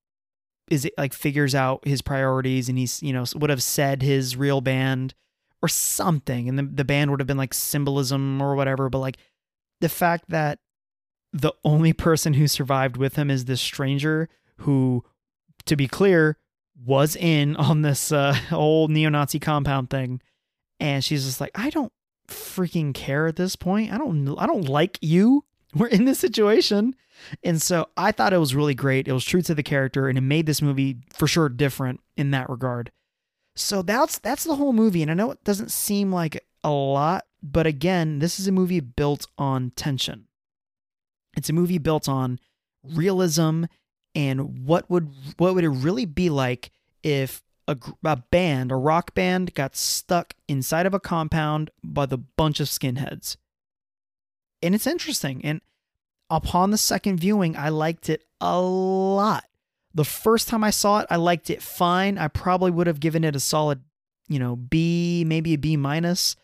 is 0.70 0.88
like 0.96 1.12
figures 1.12 1.54
out 1.54 1.86
his 1.86 2.00
priorities 2.02 2.68
and 2.68 2.78
he's 2.78 3.02
you 3.02 3.12
know 3.12 3.24
would 3.34 3.50
have 3.50 3.62
said 3.62 4.02
his 4.02 4.36
real 4.36 4.60
band 4.60 5.14
or 5.60 5.68
something 5.68 6.48
and 6.48 6.58
the, 6.58 6.62
the 6.62 6.84
band 6.84 7.10
would 7.10 7.20
have 7.20 7.26
been 7.26 7.36
like 7.36 7.52
symbolism 7.52 8.40
or 8.40 8.54
whatever 8.54 8.88
but 8.88 8.98
like 8.98 9.16
the 9.80 9.88
fact 9.88 10.24
that 10.28 10.58
the 11.32 11.52
only 11.64 11.92
person 11.92 12.34
who 12.34 12.46
survived 12.46 12.96
with 12.96 13.16
him 13.16 13.30
is 13.30 13.44
this 13.44 13.60
stranger 13.60 14.28
who 14.58 15.04
to 15.66 15.76
be 15.76 15.88
clear 15.88 16.36
was 16.84 17.16
in 17.16 17.56
on 17.56 17.82
this 17.82 18.12
uh, 18.12 18.36
old 18.52 18.90
neo-nazi 18.90 19.38
compound 19.38 19.90
thing 19.90 20.20
and 20.78 21.02
she's 21.04 21.24
just 21.24 21.40
like 21.40 21.50
i 21.54 21.70
don't 21.70 21.92
freaking 22.28 22.94
care 22.94 23.26
at 23.26 23.36
this 23.36 23.56
point. 23.56 23.92
I 23.92 23.98
don't 23.98 24.36
I 24.38 24.46
don't 24.46 24.68
like 24.68 24.98
you. 25.00 25.44
We're 25.74 25.88
in 25.88 26.04
this 26.04 26.18
situation. 26.18 26.94
And 27.42 27.60
so 27.60 27.88
I 27.96 28.12
thought 28.12 28.32
it 28.32 28.38
was 28.38 28.54
really 28.54 28.74
great. 28.74 29.08
It 29.08 29.12
was 29.12 29.24
true 29.24 29.42
to 29.42 29.54
the 29.54 29.62
character 29.62 30.08
and 30.08 30.16
it 30.16 30.22
made 30.22 30.46
this 30.46 30.62
movie 30.62 30.98
for 31.12 31.26
sure 31.26 31.48
different 31.48 32.00
in 32.16 32.30
that 32.30 32.48
regard. 32.48 32.92
So 33.56 33.82
that's 33.82 34.18
that's 34.18 34.44
the 34.44 34.54
whole 34.54 34.72
movie 34.72 35.02
and 35.02 35.10
I 35.10 35.14
know 35.14 35.32
it 35.32 35.42
doesn't 35.44 35.72
seem 35.72 36.12
like 36.12 36.44
a 36.62 36.70
lot, 36.70 37.26
but 37.42 37.66
again, 37.66 38.20
this 38.20 38.38
is 38.38 38.46
a 38.46 38.52
movie 38.52 38.80
built 38.80 39.26
on 39.36 39.72
tension. 39.74 40.26
It's 41.36 41.50
a 41.50 41.54
movie 41.54 41.78
built 41.78 42.08
on 42.08 42.38
realism 42.82 43.64
and 44.14 44.66
what 44.66 44.88
would 44.90 45.10
what 45.36 45.54
would 45.54 45.64
it 45.64 45.68
really 45.70 46.06
be 46.06 46.30
like 46.30 46.70
if 47.02 47.42
a, 47.68 47.76
a 48.02 48.16
band, 48.16 48.72
a 48.72 48.76
rock 48.76 49.14
band, 49.14 49.54
got 49.54 49.76
stuck 49.76 50.34
inside 50.48 50.86
of 50.86 50.94
a 50.94 51.00
compound 51.00 51.70
by 51.84 52.06
the 52.06 52.18
bunch 52.18 52.58
of 52.58 52.66
skinheads. 52.66 53.36
And 54.62 54.74
it's 54.74 54.86
interesting. 54.86 55.44
And 55.44 55.60
upon 56.30 56.70
the 56.70 56.78
second 56.78 57.20
viewing, 57.20 57.56
I 57.56 57.68
liked 57.68 58.08
it 58.08 58.24
a 58.40 58.60
lot. 58.60 59.44
The 59.94 60.04
first 60.04 60.48
time 60.48 60.64
I 60.64 60.70
saw 60.70 61.00
it, 61.00 61.06
I 61.10 61.16
liked 61.16 61.50
it 61.50 61.62
fine. 61.62 62.18
I 62.18 62.28
probably 62.28 62.70
would 62.70 62.86
have 62.86 63.00
given 63.00 63.22
it 63.22 63.36
a 63.36 63.40
solid, 63.40 63.82
you 64.28 64.38
know, 64.38 64.56
B, 64.56 65.24
maybe 65.26 65.54
a 65.54 65.58
B 65.58 65.76
minus. 65.76 66.36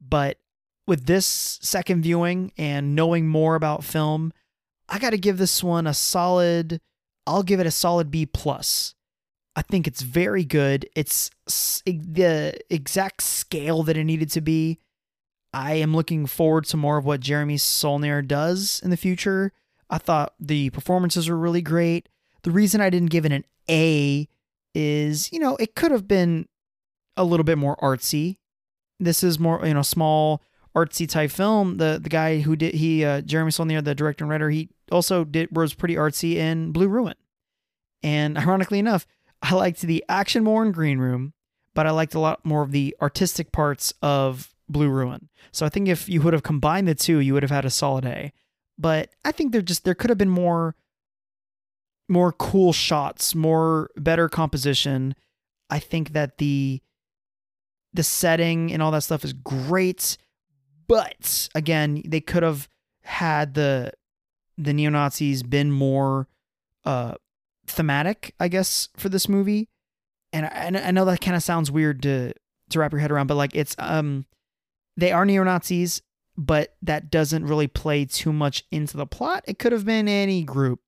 But 0.00 0.38
with 0.86 1.06
this 1.06 1.26
second 1.62 2.02
viewing 2.02 2.52
and 2.56 2.94
knowing 2.94 3.28
more 3.28 3.54
about 3.54 3.84
film, 3.84 4.32
I 4.88 4.98
got 4.98 5.10
to 5.10 5.18
give 5.18 5.38
this 5.38 5.62
one 5.62 5.86
a 5.86 5.94
solid. 5.94 6.80
I'll 7.26 7.42
give 7.42 7.60
it 7.60 7.66
a 7.66 7.70
solid 7.70 8.10
B 8.10 8.26
plus. 8.26 8.93
I 9.56 9.62
think 9.62 9.86
it's 9.86 10.02
very 10.02 10.44
good. 10.44 10.88
It's 10.96 11.30
the 11.86 12.58
exact 12.70 13.22
scale 13.22 13.82
that 13.84 13.96
it 13.96 14.04
needed 14.04 14.30
to 14.30 14.40
be. 14.40 14.80
I 15.52 15.74
am 15.74 15.94
looking 15.94 16.26
forward 16.26 16.64
to 16.66 16.76
more 16.76 16.98
of 16.98 17.04
what 17.04 17.20
Jeremy 17.20 17.58
Saulnier 17.58 18.22
does 18.22 18.80
in 18.82 18.90
the 18.90 18.96
future. 18.96 19.52
I 19.88 19.98
thought 19.98 20.34
the 20.40 20.70
performances 20.70 21.28
were 21.28 21.38
really 21.38 21.62
great. 21.62 22.08
The 22.42 22.50
reason 22.50 22.80
I 22.80 22.90
didn't 22.90 23.10
give 23.10 23.24
it 23.24 23.32
an 23.32 23.44
A 23.70 24.28
is, 24.74 25.32
you 25.32 25.38
know, 25.38 25.56
it 25.56 25.76
could 25.76 25.92
have 25.92 26.08
been 26.08 26.48
a 27.16 27.22
little 27.24 27.44
bit 27.44 27.58
more 27.58 27.76
artsy. 27.76 28.38
This 28.98 29.22
is 29.22 29.38
more, 29.38 29.64
you 29.64 29.74
know, 29.74 29.82
small 29.82 30.42
artsy 30.74 31.08
type 31.08 31.30
film. 31.30 31.76
The 31.76 32.00
the 32.02 32.08
guy 32.08 32.40
who 32.40 32.56
did 32.56 32.74
he 32.74 33.04
uh, 33.04 33.20
Jeremy 33.20 33.52
Saulnier, 33.52 33.82
the 33.82 33.94
director 33.94 34.24
and 34.24 34.30
writer, 34.30 34.50
he 34.50 34.70
also 34.90 35.24
did 35.24 35.54
was 35.56 35.74
pretty 35.74 35.94
artsy 35.94 36.34
in 36.34 36.72
Blue 36.72 36.88
Ruin. 36.88 37.14
And 38.02 38.36
ironically 38.38 38.78
enough, 38.80 39.06
I 39.44 39.54
liked 39.54 39.82
the 39.82 40.02
action 40.08 40.42
more 40.42 40.64
in 40.64 40.72
Green 40.72 40.98
Room, 40.98 41.34
but 41.74 41.86
I 41.86 41.90
liked 41.90 42.14
a 42.14 42.18
lot 42.18 42.46
more 42.46 42.62
of 42.62 42.72
the 42.72 42.96
artistic 43.02 43.52
parts 43.52 43.92
of 44.00 44.54
Blue 44.70 44.88
Ruin. 44.88 45.28
So 45.52 45.66
I 45.66 45.68
think 45.68 45.86
if 45.86 46.08
you 46.08 46.22
would 46.22 46.32
have 46.32 46.42
combined 46.42 46.88
the 46.88 46.94
two, 46.94 47.18
you 47.18 47.34
would 47.34 47.42
have 47.42 47.50
had 47.50 47.66
a 47.66 47.70
solid 47.70 48.06
A. 48.06 48.32
But 48.78 49.10
I 49.22 49.32
think 49.32 49.52
there 49.52 49.60
just 49.60 49.84
there 49.84 49.94
could 49.94 50.08
have 50.08 50.18
been 50.18 50.30
more 50.30 50.74
more 52.08 52.32
cool 52.32 52.72
shots, 52.72 53.34
more 53.34 53.90
better 53.96 54.30
composition. 54.30 55.14
I 55.68 55.78
think 55.78 56.14
that 56.14 56.38
the 56.38 56.80
the 57.92 58.02
setting 58.02 58.72
and 58.72 58.82
all 58.82 58.90
that 58.92 59.02
stuff 59.02 59.24
is 59.24 59.34
great, 59.34 60.16
but 60.88 61.50
again, 61.54 62.02
they 62.06 62.20
could 62.22 62.42
have 62.42 62.66
had 63.02 63.52
the 63.52 63.92
the 64.56 64.72
neo 64.72 64.88
Nazis 64.88 65.42
been 65.42 65.70
more 65.70 66.28
uh 66.86 67.14
thematic, 67.66 68.34
I 68.38 68.48
guess, 68.48 68.88
for 68.96 69.08
this 69.08 69.28
movie. 69.28 69.68
And 70.32 70.46
I, 70.46 70.88
I 70.88 70.90
know 70.90 71.04
that 71.04 71.20
kind 71.20 71.36
of 71.36 71.42
sounds 71.42 71.70
weird 71.70 72.02
to 72.02 72.34
to 72.70 72.78
wrap 72.78 72.92
your 72.92 73.00
head 73.00 73.10
around, 73.10 73.26
but 73.26 73.36
like 73.36 73.54
it's 73.54 73.76
um 73.78 74.26
they 74.96 75.12
are 75.12 75.24
neo 75.24 75.44
Nazis, 75.44 76.02
but 76.36 76.76
that 76.82 77.10
doesn't 77.10 77.46
really 77.46 77.66
play 77.66 78.04
too 78.04 78.32
much 78.32 78.64
into 78.70 78.96
the 78.96 79.06
plot. 79.06 79.44
It 79.46 79.58
could 79.58 79.72
have 79.72 79.84
been 79.84 80.08
any 80.08 80.42
group. 80.42 80.80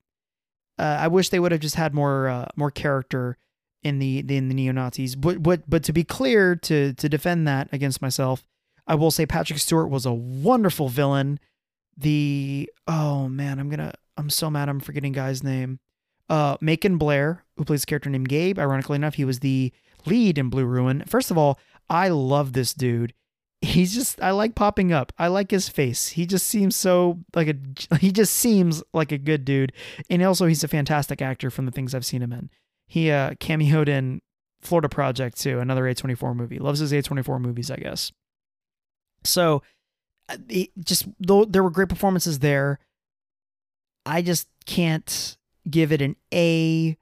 Uh, 0.78 0.98
I 1.00 1.08
wish 1.08 1.30
they 1.30 1.40
would 1.40 1.52
have 1.52 1.60
just 1.60 1.76
had 1.76 1.94
more 1.94 2.28
uh, 2.28 2.46
more 2.56 2.70
character 2.70 3.38
in 3.82 3.98
the, 3.98 4.18
in 4.18 4.48
the 4.48 4.54
neo 4.54 4.72
Nazis. 4.72 5.14
But 5.14 5.42
but 5.42 5.68
but 5.68 5.84
to 5.84 5.92
be 5.92 6.04
clear, 6.04 6.56
to 6.56 6.92
to 6.94 7.08
defend 7.08 7.46
that 7.48 7.68
against 7.72 8.02
myself, 8.02 8.46
I 8.86 8.94
will 8.94 9.10
say 9.10 9.26
Patrick 9.26 9.58
Stewart 9.58 9.88
was 9.88 10.06
a 10.06 10.12
wonderful 10.12 10.88
villain. 10.88 11.40
The 11.96 12.70
oh 12.86 13.28
man, 13.28 13.58
I'm 13.58 13.70
gonna 13.70 13.94
I'm 14.16 14.30
so 14.30 14.50
mad 14.50 14.68
I'm 14.68 14.80
forgetting 14.80 15.12
guy's 15.12 15.42
name. 15.42 15.78
Uh, 16.28 16.56
Macon 16.60 16.98
Blair, 16.98 17.44
who 17.56 17.64
plays 17.64 17.84
a 17.84 17.86
character 17.86 18.10
named 18.10 18.28
Gabe. 18.28 18.58
Ironically 18.58 18.96
enough, 18.96 19.14
he 19.14 19.24
was 19.24 19.40
the 19.40 19.72
lead 20.04 20.38
in 20.38 20.50
Blue 20.50 20.64
Ruin. 20.64 21.04
First 21.06 21.30
of 21.30 21.38
all, 21.38 21.58
I 21.88 22.08
love 22.08 22.52
this 22.52 22.74
dude 22.74 23.12
he's 23.60 23.94
just 23.94 24.20
I 24.20 24.30
like 24.30 24.54
popping 24.54 24.92
up. 24.92 25.12
I 25.18 25.28
like 25.28 25.50
his 25.50 25.68
face. 25.68 26.08
He 26.08 26.26
just 26.26 26.46
seems 26.46 26.76
so 26.76 27.20
like 27.34 27.48
a 27.48 27.96
he 28.00 28.12
just 28.12 28.34
seems 28.34 28.82
like 28.92 29.12
a 29.12 29.18
good 29.18 29.44
dude. 29.44 29.72
And 30.10 30.22
also 30.22 30.46
he's 30.46 30.64
a 30.64 30.68
fantastic 30.68 31.22
actor 31.22 31.50
from 31.50 31.66
the 31.66 31.72
things 31.72 31.94
I've 31.94 32.06
seen 32.06 32.22
him 32.22 32.32
in. 32.32 32.50
He 32.86 33.10
uh 33.10 33.30
cameoed 33.34 33.88
in 33.88 34.22
Florida 34.60 34.88
Project 34.88 35.40
too, 35.40 35.60
another 35.60 35.84
A24 35.84 36.34
movie. 36.34 36.58
Loves 36.58 36.80
his 36.80 36.92
A24 36.92 37.40
movies, 37.40 37.70
I 37.70 37.76
guess. 37.76 38.12
So 39.24 39.62
it 40.48 40.70
uh, 40.76 40.80
just 40.84 41.06
though 41.20 41.44
there 41.44 41.62
were 41.62 41.70
great 41.70 41.88
performances 41.88 42.40
there, 42.40 42.78
I 44.04 44.22
just 44.22 44.48
can't 44.66 45.36
give 45.68 45.92
it 45.92 46.02
an 46.02 46.16
A 46.32 46.96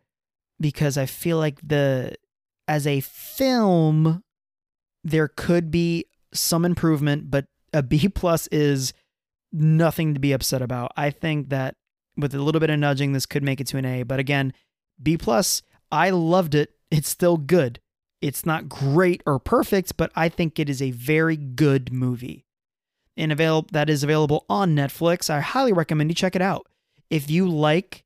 because 0.61 0.97
I 0.97 1.07
feel 1.07 1.39
like 1.39 1.61
the 1.67 2.15
as 2.67 2.87
a 2.87 3.01
film 3.01 4.23
there 5.03 5.29
could 5.29 5.71
be 5.71 6.07
some 6.33 6.65
improvement, 6.65 7.31
but 7.31 7.47
a 7.73 7.83
B 7.83 8.09
plus 8.15 8.47
is 8.49 8.93
nothing 9.53 10.15
to 10.15 10.21
be 10.21 10.33
upset 10.33 10.63
about. 10.63 10.93
I 10.97 11.11
think 11.11 11.51
that 11.51 11.77
with 12.17 12.35
a 12.35 12.43
little 12.43 12.61
bit 12.61 12.71
of 12.71 12.79
nudging, 12.79 13.13
this 13.13 13.27
could 13.27 13.43
make 13.43 13.61
it 13.61 13.67
to 13.69 13.77
an 13.77 13.85
A. 13.85 14.03
But 14.03 14.19
again, 14.19 14.53
B 15.03 15.17
plus, 15.17 15.63
I 15.93 16.11
loved 16.11 16.55
it. 16.55 16.71
It's 16.91 17.09
still 17.09 17.37
good. 17.37 17.81
It's 18.21 18.47
not 18.47 18.69
great 18.69 19.23
or 19.27 19.39
perfect, 19.39 19.97
but 19.97 20.11
I 20.15 20.29
think 20.29 20.59
it 20.59 20.71
is 20.71 20.81
a 20.81 20.93
very 20.93 21.37
good 21.37 21.93
movie. 21.93 22.47
And 23.17 23.31
avail- 23.31 23.67
that 23.73 23.91
is 23.91 24.03
available 24.03 24.47
on 24.49 24.75
Netflix. 24.75 25.29
I 25.29 25.41
highly 25.41 25.73
recommend 25.73 26.11
you 26.11 26.15
check 26.15 26.35
it 26.35 26.43
out. 26.43 26.67
If 27.11 27.31
you 27.31 27.49
like 27.49 28.04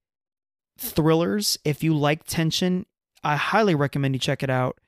thrillers, 0.78 1.58
if 1.64 1.82
you 1.82 1.96
like 1.96 2.24
tension, 2.24 2.86
I 3.22 3.36
highly 3.36 3.74
recommend 3.74 4.14
you 4.14 4.18
check 4.18 4.42
it 4.42 4.50
out. 4.50 4.78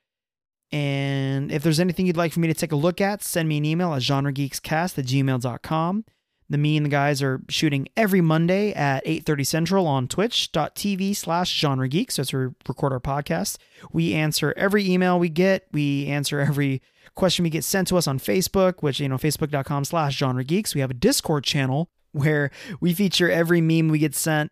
And 0.71 1.51
if 1.51 1.63
there's 1.63 1.81
anything 1.81 2.07
you'd 2.07 2.17
like 2.17 2.31
for 2.31 2.39
me 2.39 2.47
to 2.47 2.53
take 2.53 2.71
a 2.71 2.77
look 2.77 3.01
at, 3.01 3.21
send 3.21 3.49
me 3.49 3.57
an 3.57 3.65
email 3.65 3.93
at 3.93 4.01
genregeekscast 4.01 4.97
at 4.97 5.05
gmail.com. 5.05 6.05
The 6.49 6.57
me 6.57 6.75
and 6.75 6.85
the 6.85 6.89
guys 6.89 7.21
are 7.21 7.41
shooting 7.49 7.87
every 7.95 8.19
Monday 8.19 8.73
at 8.73 9.05
8.30 9.05 9.47
Central 9.47 9.87
on 9.87 10.07
twitch.tv 10.07 11.15
slash 11.15 11.61
genregeeks. 11.61 12.15
That's 12.15 12.33
where 12.33 12.49
we 12.49 12.55
record 12.67 12.91
our 12.91 12.99
podcast. 12.99 13.57
We 13.93 14.13
answer 14.13 14.53
every 14.57 14.89
email 14.89 15.17
we 15.17 15.29
get. 15.29 15.67
We 15.71 16.07
answer 16.07 16.41
every 16.41 16.81
question 17.15 17.43
we 17.43 17.49
get 17.49 17.63
sent 17.63 17.87
to 17.89 17.97
us 17.97 18.07
on 18.07 18.19
Facebook, 18.19 18.81
which, 18.81 18.99
you 18.99 19.07
know, 19.07 19.17
facebook.com 19.17 19.85
slash 19.85 20.17
genre 20.17 20.43
geeks. 20.43 20.75
We 20.75 20.81
have 20.81 20.91
a 20.91 20.95
Discord 20.95 21.45
channel 21.45 21.89
where 22.11 22.51
we 22.81 22.93
feature 22.93 23.31
every 23.31 23.61
meme 23.61 23.87
we 23.87 23.99
get 23.99 24.15
sent 24.15 24.51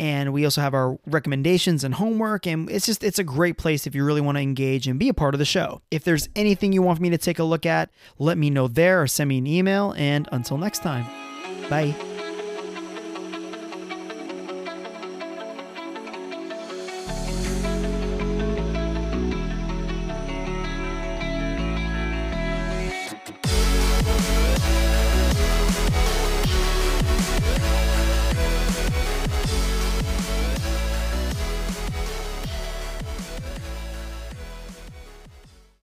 and 0.00 0.32
we 0.32 0.46
also 0.46 0.62
have 0.62 0.72
our 0.72 0.98
recommendations 1.06 1.84
and 1.84 1.94
homework 1.94 2.46
and 2.46 2.70
it's 2.70 2.86
just 2.86 3.04
it's 3.04 3.18
a 3.18 3.24
great 3.24 3.58
place 3.58 3.86
if 3.86 3.94
you 3.94 4.02
really 4.02 4.22
want 4.22 4.36
to 4.36 4.42
engage 4.42 4.88
and 4.88 4.98
be 4.98 5.10
a 5.10 5.14
part 5.14 5.34
of 5.34 5.38
the 5.38 5.44
show. 5.44 5.82
If 5.90 6.04
there's 6.04 6.26
anything 6.34 6.72
you 6.72 6.80
want 6.80 7.00
me 7.00 7.10
to 7.10 7.18
take 7.18 7.38
a 7.38 7.44
look 7.44 7.66
at 7.66 7.90
let 8.18 8.38
me 8.38 8.48
know 8.48 8.66
there 8.66 9.02
or 9.02 9.06
send 9.06 9.28
me 9.28 9.38
an 9.38 9.46
email 9.46 9.92
and 9.98 10.26
until 10.32 10.56
next 10.56 10.82
time 10.82 11.04
bye 11.68 11.94